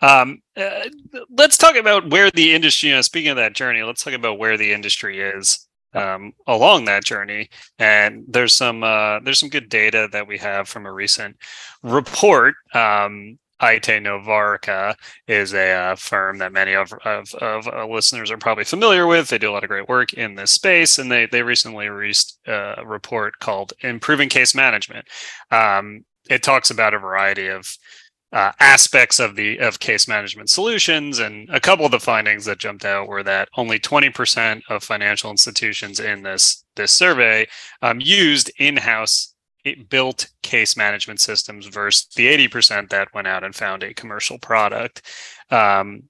Um, 0.02 0.42
uh, 0.56 0.90
let's 1.30 1.58
talk 1.58 1.76
about 1.76 2.10
where 2.10 2.30
the 2.30 2.54
industry. 2.54 2.90
You 2.90 2.96
know, 2.96 3.02
speaking 3.02 3.32
of 3.32 3.38
that 3.38 3.54
journey, 3.54 3.82
let's 3.82 4.04
talk 4.04 4.14
about 4.14 4.38
where 4.38 4.58
the 4.58 4.74
industry 4.74 5.20
is 5.20 5.66
um, 5.96 6.34
along 6.48 6.86
that 6.86 7.06
journey. 7.06 7.50
And 7.80 8.24
there's 8.28 8.54
some 8.54 8.84
uh, 8.84 9.20
there's 9.22 9.40
some 9.40 9.50
good 9.50 9.70
data 9.70 10.08
that 10.12 10.28
we 10.28 10.38
have 10.38 10.68
from 10.68 10.86
a 10.86 10.94
recent 10.94 11.38
report. 11.84 12.56
Um, 12.74 13.40
Aite-Novarica 13.62 14.96
is 15.28 15.54
a 15.54 15.72
uh, 15.72 15.96
firm 15.96 16.40
that 16.40 16.52
many 16.52 16.74
of, 16.74 16.92
of, 17.06 17.34
of 17.36 17.68
uh, 17.68 17.88
listeners 17.88 18.30
are 18.30 18.38
probably 18.38 18.66
familiar 18.66 19.08
with. 19.08 19.30
They 19.30 19.38
do 19.38 19.50
a 19.50 19.54
lot 19.54 19.64
of 19.64 19.70
great 19.70 19.88
work 19.88 20.12
in 20.14 20.36
this 20.36 20.52
space, 20.52 21.00
and 21.00 21.10
they 21.10 21.26
they 21.26 21.42
recently 21.42 21.88
released 21.88 22.38
a 22.46 22.84
report 22.86 23.40
called 23.40 23.74
"Improving 23.82 24.30
Case 24.30 24.54
Management." 24.54 25.08
Um, 25.52 26.04
it 26.30 26.44
talks 26.44 26.70
about 26.70 26.94
a 26.94 27.00
variety 27.00 27.48
of 27.48 27.78
uh, 28.36 28.52
aspects 28.60 29.18
of 29.20 29.38
the 29.38 29.58
of 29.60 29.80
case 29.80 30.10
management 30.10 30.50
solutions 30.50 31.20
and 31.20 31.50
a 31.50 31.60
couple 31.60 31.86
of 31.86 31.92
the 31.92 32.00
findings 32.00 32.44
that 32.44 32.60
jumped 32.60 32.84
out 32.84 33.08
were 33.08 33.24
that 33.24 33.48
only 33.56 33.80
20% 33.80 34.62
of 34.70 34.84
financial 34.84 35.32
institutions 35.32 36.02
in 36.02 36.22
this 36.22 36.66
this 36.76 36.92
survey 36.92 37.48
um, 37.82 38.02
used 38.02 38.52
in-house 38.60 39.34
built 39.90 40.28
case 40.44 40.76
management 40.76 41.22
systems 41.22 41.66
versus 41.68 42.08
the 42.16 42.28
80% 42.48 42.90
that 42.90 43.08
went 43.14 43.26
out 43.26 43.44
and 43.44 43.56
found 43.56 43.82
a 43.84 43.94
commercial 43.94 44.38
product. 44.38 45.02
Um, 45.50 46.04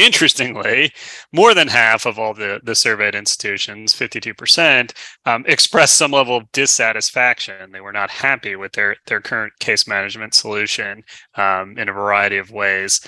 Interestingly, 0.00 0.92
more 1.30 1.52
than 1.52 1.68
half 1.68 2.06
of 2.06 2.18
all 2.18 2.32
the, 2.32 2.58
the 2.64 2.74
surveyed 2.74 3.14
institutions, 3.14 3.92
52%, 3.92 4.92
um, 5.26 5.44
expressed 5.46 5.96
some 5.96 6.12
level 6.12 6.38
of 6.38 6.50
dissatisfaction. 6.52 7.70
They 7.70 7.82
were 7.82 7.92
not 7.92 8.10
happy 8.10 8.56
with 8.56 8.72
their, 8.72 8.96
their 9.06 9.20
current 9.20 9.52
case 9.60 9.86
management 9.86 10.32
solution 10.32 11.02
um, 11.34 11.76
in 11.76 11.90
a 11.90 11.92
variety 11.92 12.38
of 12.38 12.50
ways. 12.50 13.00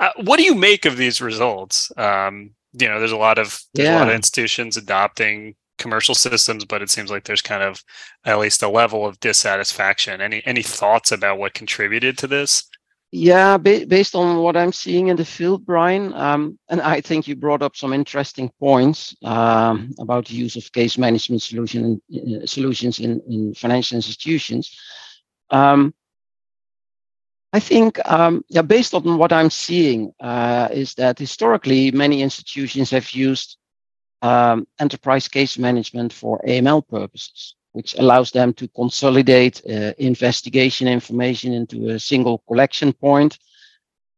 Uh, 0.00 0.10
what 0.24 0.38
do 0.38 0.42
you 0.42 0.56
make 0.56 0.86
of 0.86 0.96
these 0.96 1.22
results? 1.22 1.92
Um, 1.96 2.50
you 2.72 2.88
know, 2.88 2.98
there's 2.98 3.12
a 3.12 3.16
lot 3.16 3.38
of 3.38 3.60
there's 3.74 3.88
yeah. 3.88 3.98
a 3.98 4.00
lot 4.00 4.08
of 4.08 4.14
institutions 4.14 4.76
adopting 4.76 5.54
commercial 5.78 6.14
systems, 6.14 6.64
but 6.64 6.82
it 6.82 6.90
seems 6.90 7.10
like 7.10 7.24
there's 7.24 7.42
kind 7.42 7.62
of 7.62 7.82
at 8.24 8.38
least 8.38 8.62
a 8.62 8.68
level 8.68 9.06
of 9.06 9.20
dissatisfaction. 9.20 10.20
Any 10.20 10.42
any 10.46 10.62
thoughts 10.62 11.12
about 11.12 11.38
what 11.38 11.54
contributed 11.54 12.18
to 12.18 12.26
this? 12.26 12.64
Yeah, 13.12 13.56
ba- 13.56 13.86
based 13.86 14.14
on 14.14 14.38
what 14.38 14.56
I'm 14.56 14.72
seeing 14.72 15.08
in 15.08 15.16
the 15.16 15.24
field, 15.24 15.66
Brian, 15.66 16.12
um, 16.14 16.58
and 16.68 16.80
I 16.80 17.00
think 17.00 17.26
you 17.26 17.34
brought 17.34 17.60
up 17.62 17.74
some 17.74 17.92
interesting 17.92 18.50
points 18.60 19.16
um, 19.24 19.92
about 19.98 20.26
the 20.26 20.34
use 20.34 20.54
of 20.54 20.70
case 20.70 20.96
management 20.96 21.42
solution, 21.42 22.00
uh, 22.14 22.46
solutions 22.46 23.00
in, 23.00 23.20
in 23.28 23.54
financial 23.54 23.96
institutions. 23.96 24.78
Um, 25.50 25.92
I 27.52 27.58
think, 27.58 27.98
um, 28.08 28.44
yeah, 28.48 28.62
based 28.62 28.94
on 28.94 29.18
what 29.18 29.32
I'm 29.32 29.50
seeing, 29.50 30.12
uh, 30.20 30.68
is 30.70 30.94
that 30.94 31.18
historically 31.18 31.90
many 31.90 32.22
institutions 32.22 32.90
have 32.90 33.10
used 33.10 33.56
um, 34.22 34.68
enterprise 34.78 35.26
case 35.26 35.58
management 35.58 36.12
for 36.12 36.40
AML 36.46 36.86
purposes 36.86 37.56
which 37.72 37.94
allows 37.98 38.30
them 38.32 38.52
to 38.54 38.68
consolidate 38.68 39.62
uh, 39.66 39.92
investigation 39.98 40.88
information 40.88 41.52
into 41.52 41.90
a 41.90 41.98
single 41.98 42.38
collection 42.48 42.92
point. 42.92 43.38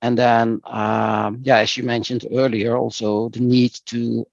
And 0.00 0.18
then, 0.18 0.60
um, 0.64 1.40
yeah, 1.42 1.58
as 1.58 1.76
you 1.76 1.84
mentioned 1.84 2.26
earlier, 2.32 2.76
also 2.76 3.28
the 3.28 3.40
need 3.40 3.72
to 3.86 4.26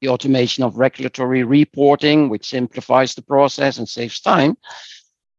the 0.00 0.08
automation 0.08 0.64
of 0.64 0.76
regulatory 0.76 1.44
reporting, 1.44 2.28
which 2.28 2.48
simplifies 2.48 3.14
the 3.14 3.22
process 3.22 3.78
and 3.78 3.88
saves 3.88 4.20
time. 4.20 4.56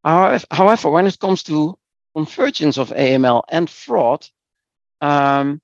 However, 0.04 0.89
when 0.89 1.06
it 1.08 1.20
comes 1.20 1.44
to 1.44 1.78
convergence 2.15 2.78
of 2.78 2.89
AML 2.89 3.44
and 3.50 3.70
fraud, 3.70 4.28
um, 5.02 5.62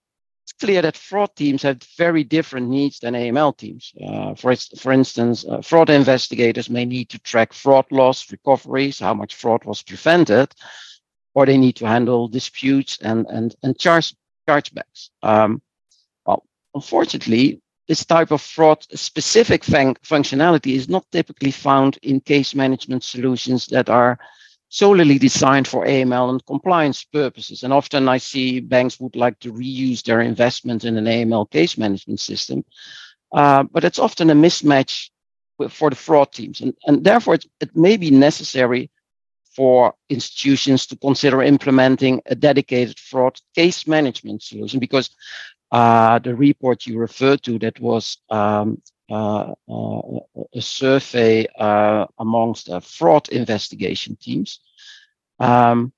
clear 0.62 0.82
that 0.84 0.96
fraud 0.96 1.36
teams 1.36 1.64
have 1.64 1.82
very 1.98 2.24
different 2.24 2.70
needs 2.70 3.00
than 3.00 3.16
AML 3.16 3.58
teams. 3.58 3.92
Uh, 4.08 4.36
for, 4.36 4.56
for 4.56 4.92
instance, 4.92 5.44
uh, 5.44 5.60
fraud 5.62 5.90
investigators 5.90 6.70
may 6.70 6.86
need 6.86 7.10
to 7.10 7.20
track 7.20 7.52
fraud 7.52 7.86
loss, 7.92 8.32
recoveries, 8.32 9.00
how 9.00 9.14
much 9.16 9.36
fraud 9.36 9.66
was 9.66 9.82
prevented, 9.82 10.54
or 11.34 11.48
they 11.48 11.58
need 11.58 11.76
to 11.78 11.88
handle 11.88 12.28
disputes 12.28 13.00
and, 13.02 13.26
and, 13.28 13.56
and 13.64 13.78
charge, 13.80 14.14
chargebacks. 14.48 15.10
Um, 15.24 15.64
well, 16.28 16.46
unfortunately, 16.76 17.60
this 17.88 18.06
type 18.06 18.30
of 18.30 18.42
fraud 18.42 18.86
specific 18.94 19.64
fun- 19.64 19.96
functionality 20.06 20.76
is 20.76 20.88
not 20.88 21.06
typically 21.12 21.52
found 21.52 21.98
in 22.04 22.20
case 22.22 22.54
management 22.54 23.04
solutions 23.04 23.66
that 23.68 23.90
are 23.90 24.20
solely 24.72 25.20
designed 25.20 25.68
for 25.68 25.86
AML 25.86 26.30
and 26.30 26.46
compliance 26.46 27.04
purposes. 27.04 27.64
And 27.64 27.74
often 27.74 28.08
I 28.08 28.18
see 28.18 28.62
banks 28.62 29.02
would 29.02 29.18
like 29.18 29.38
to 29.40 29.52
reuse 29.52 30.02
their 30.02 30.22
investment 30.22 30.86
in 30.86 30.98
an 30.98 31.06
AML 31.06 31.52
case 31.52 31.78
management 31.78 32.22
system, 32.22 32.64
uh, 33.34 33.64
but 33.64 33.84
it's 33.84 34.00
often 34.00 34.30
a 34.30 34.34
mismatch 34.34 35.10
for 35.70 35.90
the 35.90 35.96
fraud 35.98 36.32
teams. 36.32 36.62
And, 36.62 36.74
and 36.88 37.04
therefore, 37.04 37.36
it, 37.36 37.46
it 37.60 37.76
may 37.76 37.98
be 37.98 38.12
necessary 38.12 38.90
for 39.54 39.94
institutions 40.10 40.88
to 40.88 40.96
consider 40.96 41.42
implementing 41.42 42.22
a 42.28 42.36
dedicated 42.36 42.98
fraud 42.98 43.38
case 43.54 43.86
management 43.86 44.42
solution 44.42 44.80
because 44.80 45.10
uh, 45.74 46.18
the 46.20 46.34
report 46.34 46.86
you 46.86 46.98
referred 46.98 47.44
to 47.44 47.60
that 47.60 47.78
was 47.82 48.20
um, 48.30 48.82
a 49.12 50.62
survey 50.62 51.48
uh, 51.60 52.06
amongst 52.20 52.70
fraud 52.84 53.30
investigation 53.30 54.16
teams. 54.16 54.60
Um, 55.40 55.92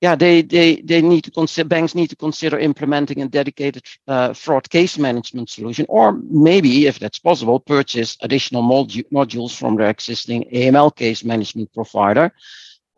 yeah, 0.00 0.14
they, 0.14 0.42
they, 0.42 0.76
they 0.76 1.02
need 1.02 1.24
to 1.24 1.30
consider, 1.30 1.68
banks 1.68 1.94
need 1.94 2.08
to 2.08 2.16
consider 2.16 2.58
implementing 2.58 3.20
a 3.20 3.28
dedicated 3.28 3.84
uh, 4.08 4.32
fraud 4.32 4.68
case 4.70 4.96
management 4.98 5.50
solution, 5.50 5.84
or 5.88 6.12
maybe, 6.12 6.86
if 6.86 6.98
that's 6.98 7.18
possible, 7.18 7.60
purchase 7.60 8.16
additional 8.22 8.62
modu- 8.62 9.04
modules 9.12 9.54
from 9.56 9.76
their 9.76 9.90
existing 9.90 10.44
AML 10.52 10.94
case 10.96 11.22
management 11.22 11.72
provider 11.74 12.32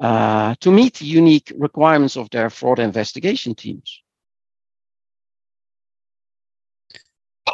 uh, 0.01 0.55
to 0.61 0.71
meet 0.71 0.95
the 0.95 1.07
unique 1.07 1.53
requirements 1.59 2.16
of 2.16 2.31
their 2.31 2.51
fraud 2.51 2.79
investigation 2.79 3.55
teams. 3.55 4.02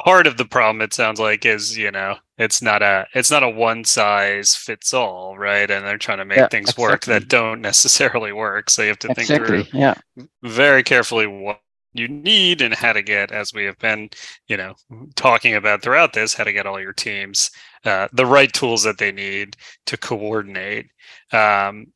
Part 0.04 0.26
of 0.26 0.36
the 0.36 0.44
problem 0.44 0.80
it 0.80 0.94
sounds 0.94 1.18
like 1.18 1.44
is 1.44 1.76
you 1.76 1.90
know 1.90 2.16
it's 2.36 2.62
not 2.62 2.82
a 2.82 3.06
it's 3.14 3.30
not 3.30 3.42
a 3.42 3.48
one 3.48 3.84
size 3.84 4.54
fits 4.54 4.94
all 4.94 5.36
right 5.36 5.70
and 5.70 5.84
they're 5.84 5.98
trying 5.98 6.18
to 6.18 6.24
make 6.24 6.38
yeah, 6.38 6.48
things 6.48 6.70
exactly. 6.70 6.84
work 6.84 7.04
that 7.04 7.28
don't 7.28 7.60
necessarily 7.60 8.32
work 8.32 8.70
so 8.70 8.82
you 8.82 8.88
have 8.88 8.98
to 8.98 9.10
exactly. 9.10 9.36
think 9.36 9.68
through 9.68 9.78
yeah. 9.78 9.94
very 10.42 10.82
carefully 10.82 11.26
what 11.26 11.60
you 11.94 12.06
need 12.06 12.60
and 12.60 12.74
how 12.74 12.92
to 12.92 13.02
get 13.02 13.32
as 13.32 13.52
we 13.52 13.64
have 13.64 13.78
been 13.78 14.08
you 14.46 14.56
know 14.56 14.74
talking 15.16 15.54
about 15.54 15.82
throughout 15.82 16.12
this 16.12 16.34
how 16.34 16.44
to 16.44 16.52
get 16.52 16.66
all 16.66 16.80
your 16.80 16.92
teams 16.92 17.50
uh, 17.84 18.08
the 18.12 18.26
right 18.26 18.52
tools 18.52 18.82
that 18.82 18.98
they 18.98 19.10
need 19.10 19.56
to 19.86 19.96
coordinate 19.96 20.86
um, 21.32 21.86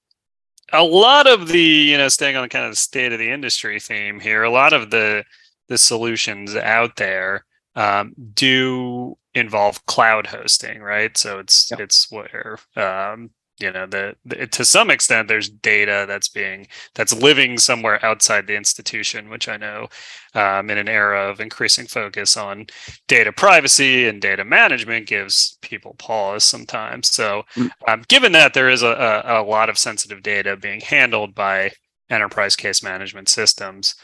a 0.72 0.82
lot 0.82 1.26
of 1.26 1.48
the 1.48 1.60
you 1.60 1.96
know 1.96 2.08
staying 2.08 2.36
on 2.36 2.48
kind 2.48 2.64
of 2.64 2.72
the 2.72 2.76
state 2.76 3.12
of 3.12 3.18
the 3.18 3.30
industry 3.30 3.78
theme 3.78 4.18
here 4.18 4.42
a 4.42 4.50
lot 4.50 4.72
of 4.72 4.90
the 4.90 5.22
the 5.68 5.78
solutions 5.78 6.56
out 6.56 6.96
there 6.96 7.44
um, 7.74 8.14
do 8.34 9.16
involve 9.34 9.84
cloud 9.86 10.26
hosting, 10.26 10.82
right? 10.82 11.16
So 11.16 11.38
it's 11.38 11.70
yep. 11.70 11.80
it's 11.80 12.10
where 12.10 12.58
um, 12.76 13.30
you 13.58 13.70
know 13.70 13.86
the, 13.86 14.14
the, 14.24 14.46
to 14.46 14.64
some 14.64 14.90
extent 14.90 15.28
there's 15.28 15.48
data 15.48 16.04
that's 16.06 16.28
being 16.28 16.66
that's 16.94 17.14
living 17.14 17.58
somewhere 17.58 18.04
outside 18.04 18.46
the 18.46 18.56
institution, 18.56 19.30
which 19.30 19.48
I 19.48 19.56
know 19.56 19.88
um, 20.34 20.68
in 20.70 20.78
an 20.78 20.88
era 20.88 21.30
of 21.30 21.40
increasing 21.40 21.86
focus 21.86 22.36
on 22.36 22.66
data 23.08 23.32
privacy 23.32 24.06
and 24.06 24.20
data 24.20 24.44
management 24.44 25.06
gives 25.06 25.56
people 25.62 25.94
pause 25.94 26.44
sometimes. 26.44 27.08
So, 27.08 27.44
mm. 27.54 27.70
um, 27.88 28.02
given 28.08 28.32
that 28.32 28.54
there 28.54 28.68
is 28.68 28.82
a, 28.82 29.22
a, 29.26 29.42
a 29.42 29.44
lot 29.44 29.70
of 29.70 29.78
sensitive 29.78 30.22
data 30.22 30.56
being 30.56 30.80
handled 30.80 31.34
by 31.34 31.72
enterprise 32.10 32.56
case 32.56 32.82
management 32.82 33.28
systems. 33.28 33.94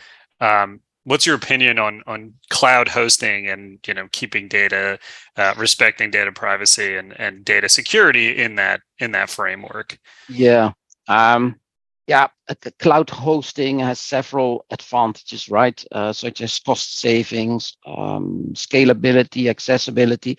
Um, 0.40 0.81
what's 1.09 1.25
your 1.25 1.35
opinion 1.35 1.79
on 1.79 2.03
on 2.07 2.35
cloud 2.51 2.87
hosting 2.87 3.49
and 3.49 3.79
you 3.87 3.94
know 3.94 4.09
keeping 4.12 4.47
data 4.47 4.99
uh, 5.37 5.55
respecting 5.57 6.11
data 6.11 6.31
privacy 6.31 6.97
and 6.97 7.18
and 7.18 7.44
data 7.44 7.68
security 7.68 8.37
in 8.37 8.57
that 8.57 8.81
in 8.99 9.12
that 9.12 9.31
framework? 9.31 9.99
Yeah 10.29 10.73
um 11.09 11.59
yeah 12.07 12.29
cloud 12.79 13.09
hosting 13.09 13.79
has 13.79 13.99
several 13.99 14.66
advantages 14.71 15.49
right? 15.49 15.83
Uh, 15.90 16.12
such 16.12 16.40
as 16.42 16.59
cost 16.59 16.99
savings 16.99 17.77
um, 17.87 18.51
scalability 18.53 19.49
accessibility 19.49 20.38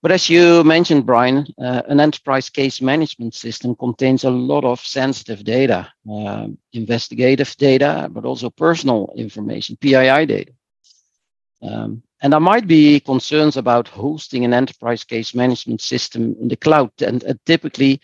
but 0.00 0.12
as 0.12 0.30
you 0.30 0.62
mentioned, 0.62 1.06
Brian, 1.06 1.46
uh, 1.58 1.82
an 1.88 1.98
enterprise 1.98 2.48
case 2.50 2.80
management 2.80 3.34
system 3.34 3.74
contains 3.74 4.24
a 4.24 4.30
lot 4.30 4.64
of 4.64 4.80
sensitive 4.80 5.42
data, 5.42 5.92
uh, 6.10 6.46
investigative 6.72 7.56
data, 7.56 8.08
but 8.10 8.24
also 8.24 8.48
personal 8.48 9.12
information, 9.16 9.76
PII 9.76 10.26
data. 10.26 10.52
Um, 11.62 12.02
and 12.22 12.32
there 12.32 12.40
might 12.40 12.68
be 12.68 13.00
concerns 13.00 13.56
about 13.56 13.88
hosting 13.88 14.44
an 14.44 14.54
enterprise 14.54 15.02
case 15.02 15.34
management 15.34 15.80
system 15.80 16.36
in 16.40 16.48
the 16.48 16.56
cloud. 16.56 16.90
And 17.00 17.24
uh, 17.24 17.34
typically, 17.44 18.00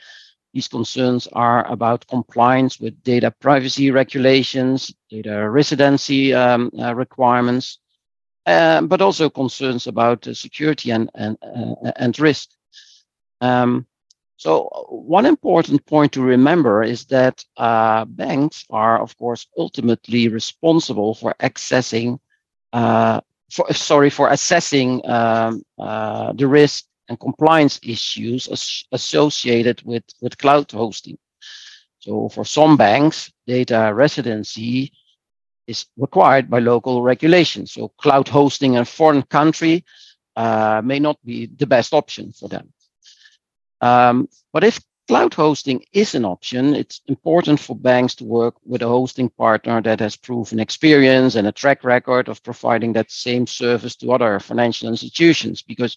these 0.52 0.68
concerns 0.68 1.28
are 1.32 1.66
about 1.70 2.06
compliance 2.06 2.78
with 2.78 3.02
data 3.02 3.32
privacy 3.40 3.90
regulations, 3.90 4.92
data 5.10 5.48
residency 5.50 6.34
um, 6.34 6.70
uh, 6.78 6.94
requirements, 6.94 7.78
um, 8.46 8.88
but 8.88 9.00
also 9.00 9.30
concerns 9.30 9.86
about 9.86 10.24
security 10.32 10.90
and 10.90 11.10
and 11.14 11.36
uh, 11.42 11.92
and 11.96 12.18
risk. 12.18 12.50
Um, 13.40 13.86
so 14.36 14.68
one 14.90 15.26
important 15.26 15.86
point 15.86 16.12
to 16.12 16.22
remember 16.22 16.82
is 16.82 17.04
that 17.06 17.44
uh, 17.56 18.04
banks 18.04 18.64
are, 18.68 19.00
of 19.00 19.16
course, 19.16 19.46
ultimately 19.56 20.28
responsible 20.28 21.14
for 21.14 21.34
accessing, 21.40 22.18
uh, 22.72 23.20
for, 23.50 23.72
sorry, 23.72 24.10
for 24.10 24.28
assessing 24.30 25.00
um, 25.08 25.62
uh, 25.78 26.32
the 26.32 26.46
risk 26.46 26.84
and 27.08 27.18
compliance 27.20 27.80
issues 27.82 28.48
as 28.48 28.84
associated 28.92 29.80
with, 29.82 30.04
with 30.20 30.36
cloud 30.36 30.70
hosting. 30.70 31.16
So 32.00 32.28
for 32.28 32.44
some 32.44 32.76
banks, 32.76 33.32
data 33.46 33.92
residency 33.94 34.92
is 35.66 35.86
required 35.96 36.50
by 36.50 36.58
local 36.58 37.02
regulations. 37.02 37.72
So 37.72 37.88
cloud 37.88 38.28
hosting 38.28 38.74
in 38.74 38.80
a 38.80 38.84
foreign 38.84 39.22
country 39.22 39.84
uh, 40.36 40.82
may 40.84 40.98
not 40.98 41.18
be 41.24 41.46
the 41.46 41.66
best 41.66 41.92
option 41.92 42.32
for 42.32 42.48
them. 42.48 42.72
Um, 43.80 44.28
but 44.52 44.64
if 44.64 44.80
cloud 45.06 45.34
hosting 45.34 45.84
is 45.92 46.14
an 46.14 46.24
option, 46.24 46.74
it's 46.74 47.00
important 47.08 47.60
for 47.60 47.76
banks 47.76 48.14
to 48.16 48.24
work 48.24 48.54
with 48.64 48.82
a 48.82 48.88
hosting 48.88 49.28
partner 49.28 49.82
that 49.82 50.00
has 50.00 50.16
proven 50.16 50.60
experience 50.60 51.34
and 51.34 51.46
a 51.46 51.52
track 51.52 51.84
record 51.84 52.28
of 52.28 52.42
providing 52.42 52.92
that 52.94 53.10
same 53.10 53.46
service 53.46 53.96
to 53.96 54.12
other 54.12 54.40
financial 54.40 54.88
institutions 54.88 55.62
because 55.62 55.96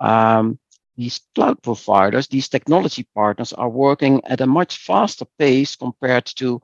um, 0.00 0.58
these 0.96 1.20
cloud 1.34 1.62
providers, 1.62 2.28
these 2.28 2.48
technology 2.48 3.06
partners 3.14 3.52
are 3.52 3.68
working 3.68 4.20
at 4.24 4.40
a 4.40 4.46
much 4.46 4.78
faster 4.78 5.24
pace 5.38 5.76
compared 5.76 6.26
to 6.26 6.60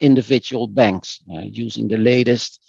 individual 0.00 0.66
banks 0.66 1.20
uh, 1.32 1.40
using 1.40 1.88
the 1.88 1.96
latest 1.96 2.62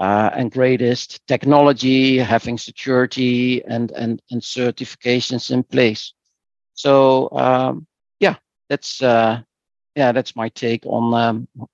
uh, 0.00 0.30
and 0.34 0.50
greatest 0.50 1.26
technology, 1.26 2.18
having 2.18 2.58
security 2.58 3.64
and, 3.64 3.90
and, 3.92 4.20
and 4.30 4.42
certifications 4.42 5.50
in 5.50 5.62
place. 5.62 6.12
So 6.74 7.30
um, 7.30 7.86
yeah, 8.18 8.36
that's 8.68 9.02
uh, 9.02 9.40
yeah, 9.94 10.12
that's 10.12 10.34
my 10.34 10.48
take 10.48 10.84
on 10.86 11.14
um, 11.14 11.68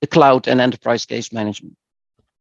the 0.00 0.06
cloud 0.06 0.46
and 0.46 0.60
enterprise 0.60 1.04
case 1.04 1.32
management. 1.32 1.76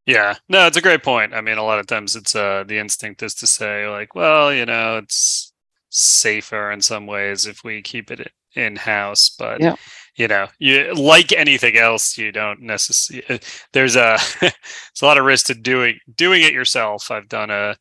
Yeah, 0.06 0.36
no, 0.48 0.66
it's 0.68 0.78
a 0.78 0.82
great 0.82 1.04
point. 1.04 1.34
I 1.34 1.42
mean, 1.42 1.58
a 1.58 1.64
lot 1.64 1.80
of 1.80 1.88
times 1.88 2.16
it's 2.16 2.36
uh, 2.36 2.64
the 2.66 2.78
instinct 2.78 3.22
is 3.24 3.36
to 3.36 3.48
say 3.48 3.88
like, 3.88 4.16
well, 4.16 4.54
you 4.54 4.66
know, 4.66 4.98
it's 4.98 5.54
safer 5.90 6.72
in 6.72 6.82
some 6.82 7.08
ways 7.08 7.48
if 7.48 7.64
we 7.64 7.82
keep 7.82 8.12
it 8.12 8.32
in 8.56 8.76
house, 8.76 9.30
but 9.30 9.60
yeah 9.60 9.76
you 10.16 10.28
know 10.28 10.48
you 10.60 10.94
like 10.94 11.32
anything 11.32 11.78
else 11.78 12.18
you 12.18 12.32
don't 12.32 12.62
necessarily 12.62 13.26
uh, 13.30 13.38
there's 13.74 13.96
a 13.96 14.16
it's 14.42 15.02
a 15.02 15.06
lot 15.06 15.18
of 15.18 15.26
risk 15.26 15.48
to 15.48 15.54
doing 15.54 15.98
doing 16.16 16.42
it 16.42 16.54
yourself 16.54 17.12
i've 17.12 17.30
done 17.30 17.50
a 17.50 17.76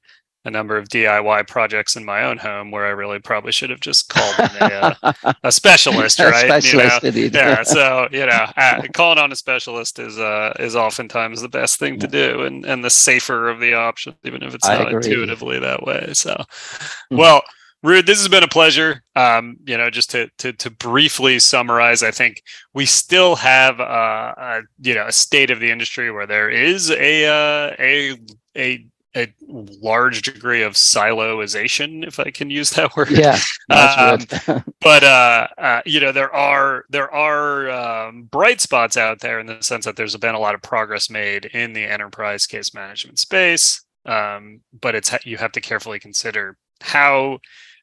a 0.48 0.50
number 0.50 0.76
of 0.76 0.88
DIY 0.88 1.46
projects 1.46 1.94
in 1.94 2.04
my 2.04 2.24
own 2.24 2.38
home 2.38 2.70
where 2.70 2.86
I 2.86 2.90
really 2.90 3.18
probably 3.18 3.52
should 3.52 3.70
have 3.70 3.80
just 3.80 4.08
called 4.08 4.34
a, 4.38 4.94
uh, 5.02 5.34
a 5.44 5.52
specialist, 5.52 6.18
right? 6.18 6.44
A 6.44 6.60
specialist, 6.60 7.02
you 7.16 7.30
know? 7.30 7.38
yeah. 7.38 7.62
So 7.62 8.08
you 8.12 8.26
know, 8.26 8.46
uh, 8.56 8.82
calling 8.94 9.18
on 9.18 9.30
a 9.30 9.36
specialist 9.36 9.98
is 9.98 10.18
uh, 10.18 10.54
is 10.58 10.74
oftentimes 10.74 11.42
the 11.42 11.48
best 11.48 11.78
thing 11.78 11.98
to 12.00 12.08
do, 12.08 12.42
and 12.42 12.64
and 12.64 12.84
the 12.84 12.90
safer 12.90 13.48
of 13.48 13.60
the 13.60 13.74
options, 13.74 14.16
even 14.24 14.42
if 14.42 14.54
it's 14.54 14.66
not 14.66 14.90
intuitively 14.90 15.60
that 15.60 15.84
way. 15.84 16.10
So, 16.14 16.34
mm-hmm. 16.34 17.16
well, 17.16 17.42
Ruud, 17.84 18.06
this 18.06 18.18
has 18.18 18.28
been 18.28 18.42
a 18.42 18.48
pleasure. 18.48 19.02
Um, 19.14 19.56
you 19.64 19.78
know, 19.78 19.88
just 19.88 20.10
to, 20.10 20.28
to 20.38 20.52
to 20.54 20.70
briefly 20.70 21.38
summarize, 21.38 22.02
I 22.02 22.10
think 22.10 22.42
we 22.74 22.86
still 22.86 23.36
have 23.36 23.80
uh, 23.80 24.34
a 24.36 24.60
you 24.80 24.94
know 24.94 25.06
a 25.06 25.12
state 25.12 25.50
of 25.50 25.60
the 25.60 25.70
industry 25.70 26.10
where 26.10 26.26
there 26.26 26.50
is 26.50 26.90
a 26.90 27.26
uh, 27.26 27.76
a 27.78 28.18
a 28.56 28.86
a 29.16 29.32
large 29.46 30.22
degree 30.22 30.62
of 30.62 30.74
siloization, 30.74 32.06
if 32.06 32.18
I 32.20 32.30
can 32.30 32.50
use 32.50 32.70
that 32.70 32.96
word. 32.96 33.10
Yeah, 33.10 33.38
um, 33.70 34.20
but 34.80 35.04
uh, 35.04 35.46
uh, 35.56 35.82
you 35.86 36.00
know, 36.00 36.10
there 36.10 36.34
are 36.34 36.84
there 36.90 37.12
are 37.12 37.70
um, 37.70 38.24
bright 38.24 38.60
spots 38.60 38.96
out 38.96 39.20
there 39.20 39.38
in 39.38 39.46
the 39.46 39.62
sense 39.62 39.84
that 39.84 39.94
there's 39.94 40.16
been 40.16 40.34
a 40.34 40.40
lot 40.40 40.56
of 40.56 40.62
progress 40.62 41.08
made 41.08 41.44
in 41.46 41.74
the 41.74 41.84
enterprise 41.84 42.46
case 42.46 42.74
management 42.74 43.20
space. 43.20 43.84
Um, 44.04 44.62
but 44.80 44.94
it's 44.94 45.12
you 45.24 45.36
have 45.36 45.52
to 45.52 45.60
carefully 45.60 46.00
consider 46.00 46.56
how 46.80 47.38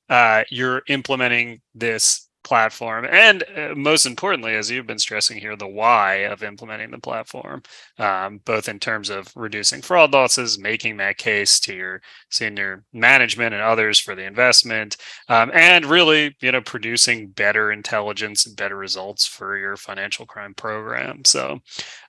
uh, 0.10 0.44
you're 0.50 0.84
implementing 0.88 1.62
this 1.74 2.26
platform. 2.46 3.06
And 3.10 3.44
uh, 3.58 3.74
most 3.76 4.06
importantly 4.06 4.56
as 4.56 4.70
you've 4.70 4.86
been 4.86 5.00
stressing 5.00 5.38
here 5.38 5.56
the 5.58 5.68
why 5.68 6.26
of 6.28 6.44
implementing 6.44 6.92
the 6.92 7.00
platform 7.00 7.64
um, 7.98 8.40
both 8.46 8.70
in 8.70 8.80
terms 8.80 9.10
of 9.10 9.34
reducing 9.36 9.82
fraud 9.82 10.14
losses 10.14 10.60
making 10.60 10.98
that 10.98 11.18
case 11.18 11.60
to 11.62 11.76
your 11.76 12.02
senior 12.30 12.84
management 12.94 13.54
and 13.54 13.64
others 13.64 14.00
for 14.00 14.14
the 14.16 14.24
investment 14.24 14.96
um, 15.28 15.50
and 15.54 15.86
really 15.86 16.36
you 16.40 16.52
know 16.52 16.62
producing 16.62 17.30
better 17.30 17.72
intelligence 17.72 18.46
and 18.46 18.56
better 18.56 18.78
results 18.78 19.26
for 19.26 19.58
your 19.58 19.76
financial 19.76 20.26
crime 20.26 20.54
program. 20.54 21.26
So 21.26 21.60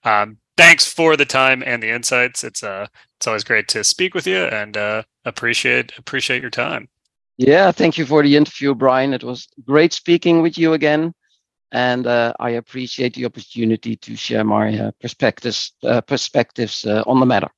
um, 0.05 0.37
thanks 0.59 0.87
for 0.87 1.17
the 1.17 1.25
time 1.25 1.63
and 1.65 1.83
the 1.83 1.91
insights. 1.91 2.45
It's 2.45 2.63
uh 2.63 2.87
it's 3.17 3.27
always 3.27 3.45
great 3.45 3.69
to 3.69 3.83
speak 3.83 4.15
with 4.15 4.27
you 4.27 4.45
and 4.45 4.77
uh, 4.77 5.03
appreciate 5.25 5.97
appreciate 5.99 6.43
your 6.43 6.51
time 6.51 6.89
yeah, 7.39 7.73
thank 7.73 7.99
you 7.99 8.07
for 8.07 8.23
the 8.23 8.37
interview, 8.37 8.75
Brian. 8.75 9.15
It 9.15 9.25
was 9.25 9.49
great 9.65 9.93
speaking 9.93 10.43
with 10.43 10.59
you 10.59 10.73
again. 10.73 11.13
And 11.73 12.07
uh, 12.07 12.33
I 12.39 12.51
appreciate 12.51 13.15
the 13.15 13.27
opportunity 13.27 13.97
to 13.97 14.17
share 14.17 14.45
my 14.45 14.79
uh, 14.79 14.91
perspectives, 15.01 15.73
uh, 15.83 16.01
perspectives 16.01 16.85
uh, 16.85 17.03
on 17.07 17.21
the 17.21 17.27
matter. 17.27 17.49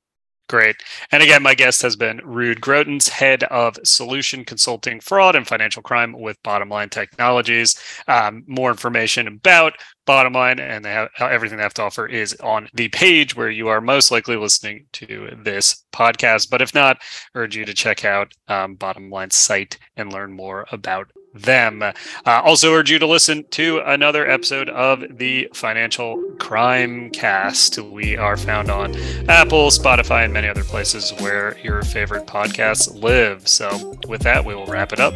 Great. 0.49 0.77
And 1.13 1.23
again, 1.23 1.43
my 1.43 1.55
guest 1.55 1.83
has 1.83 1.95
been 1.95 2.21
Ruud 2.21 2.61
Grotens, 2.61 3.11
head 3.11 3.45
of 3.45 3.79
solution 3.85 4.47
consulting 4.47 4.99
fraud 4.99 5.37
and 5.37 5.47
financial 5.47 5.83
crime 5.83 6.19
with 6.19 6.43
Bottomline 6.43 6.91
Technologies. 6.91 7.79
Um, 8.07 8.45
more 8.47 8.71
information 8.71 9.29
about 9.29 9.75
Bottomline 10.07 10.59
and 10.59 10.87
have, 10.87 11.11
everything 11.21 11.59
they 11.59 11.63
have 11.63 11.75
to 11.75 11.83
offer 11.83 12.07
is 12.07 12.35
on 12.37 12.67
the 12.73 12.89
page 12.89 13.37
where 13.37 13.51
you 13.51 13.69
are 13.69 13.83
most 13.83 14.11
likely 14.11 14.37
listening 14.37 14.87
to 14.95 15.37
this 15.45 15.85
podcast. 15.93 16.49
But 16.49 16.63
if 16.63 16.75
not, 16.75 17.03
urge 17.35 17.55
you 17.55 17.67
to 17.67 17.75
check 17.75 18.07
out 18.07 18.33
um, 18.49 18.75
Bottomline's 18.75 19.37
site 19.37 19.77
and 19.97 20.11
learn 20.11 20.33
more 20.33 20.65
about 20.73 21.11
them. 21.43 21.83
Uh, 21.83 21.93
also, 22.27 22.73
urge 22.73 22.91
you 22.91 22.99
to 22.99 23.07
listen 23.07 23.45
to 23.51 23.79
another 23.85 24.29
episode 24.29 24.69
of 24.69 25.05
the 25.19 25.49
Financial 25.55 26.23
Crime 26.39 27.11
Cast. 27.11 27.79
We 27.79 28.17
are 28.17 28.37
found 28.37 28.71
on 28.71 28.95
Apple, 29.29 29.69
Spotify, 29.71 30.25
and 30.25 30.33
many 30.33 30.49
other 30.49 30.65
places 30.65 31.13
where 31.21 31.59
your 31.63 31.83
favorite 31.83 32.27
podcasts 32.27 32.93
live. 33.03 33.47
So, 33.49 33.97
with 34.09 34.23
that, 34.23 34.45
we 34.45 34.55
will 34.55 34.67
wrap 34.67 34.93
it 34.93 35.01
up. 35.01 35.15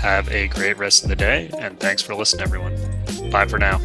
Have 0.00 0.28
a 0.30 0.48
great 0.48 0.78
rest 0.78 1.02
of 1.02 1.08
the 1.08 1.16
day, 1.16 1.50
and 1.58 1.78
thanks 1.78 2.02
for 2.02 2.14
listening, 2.14 2.42
everyone. 2.42 2.76
Bye 3.30 3.46
for 3.46 3.58
now. 3.58 3.78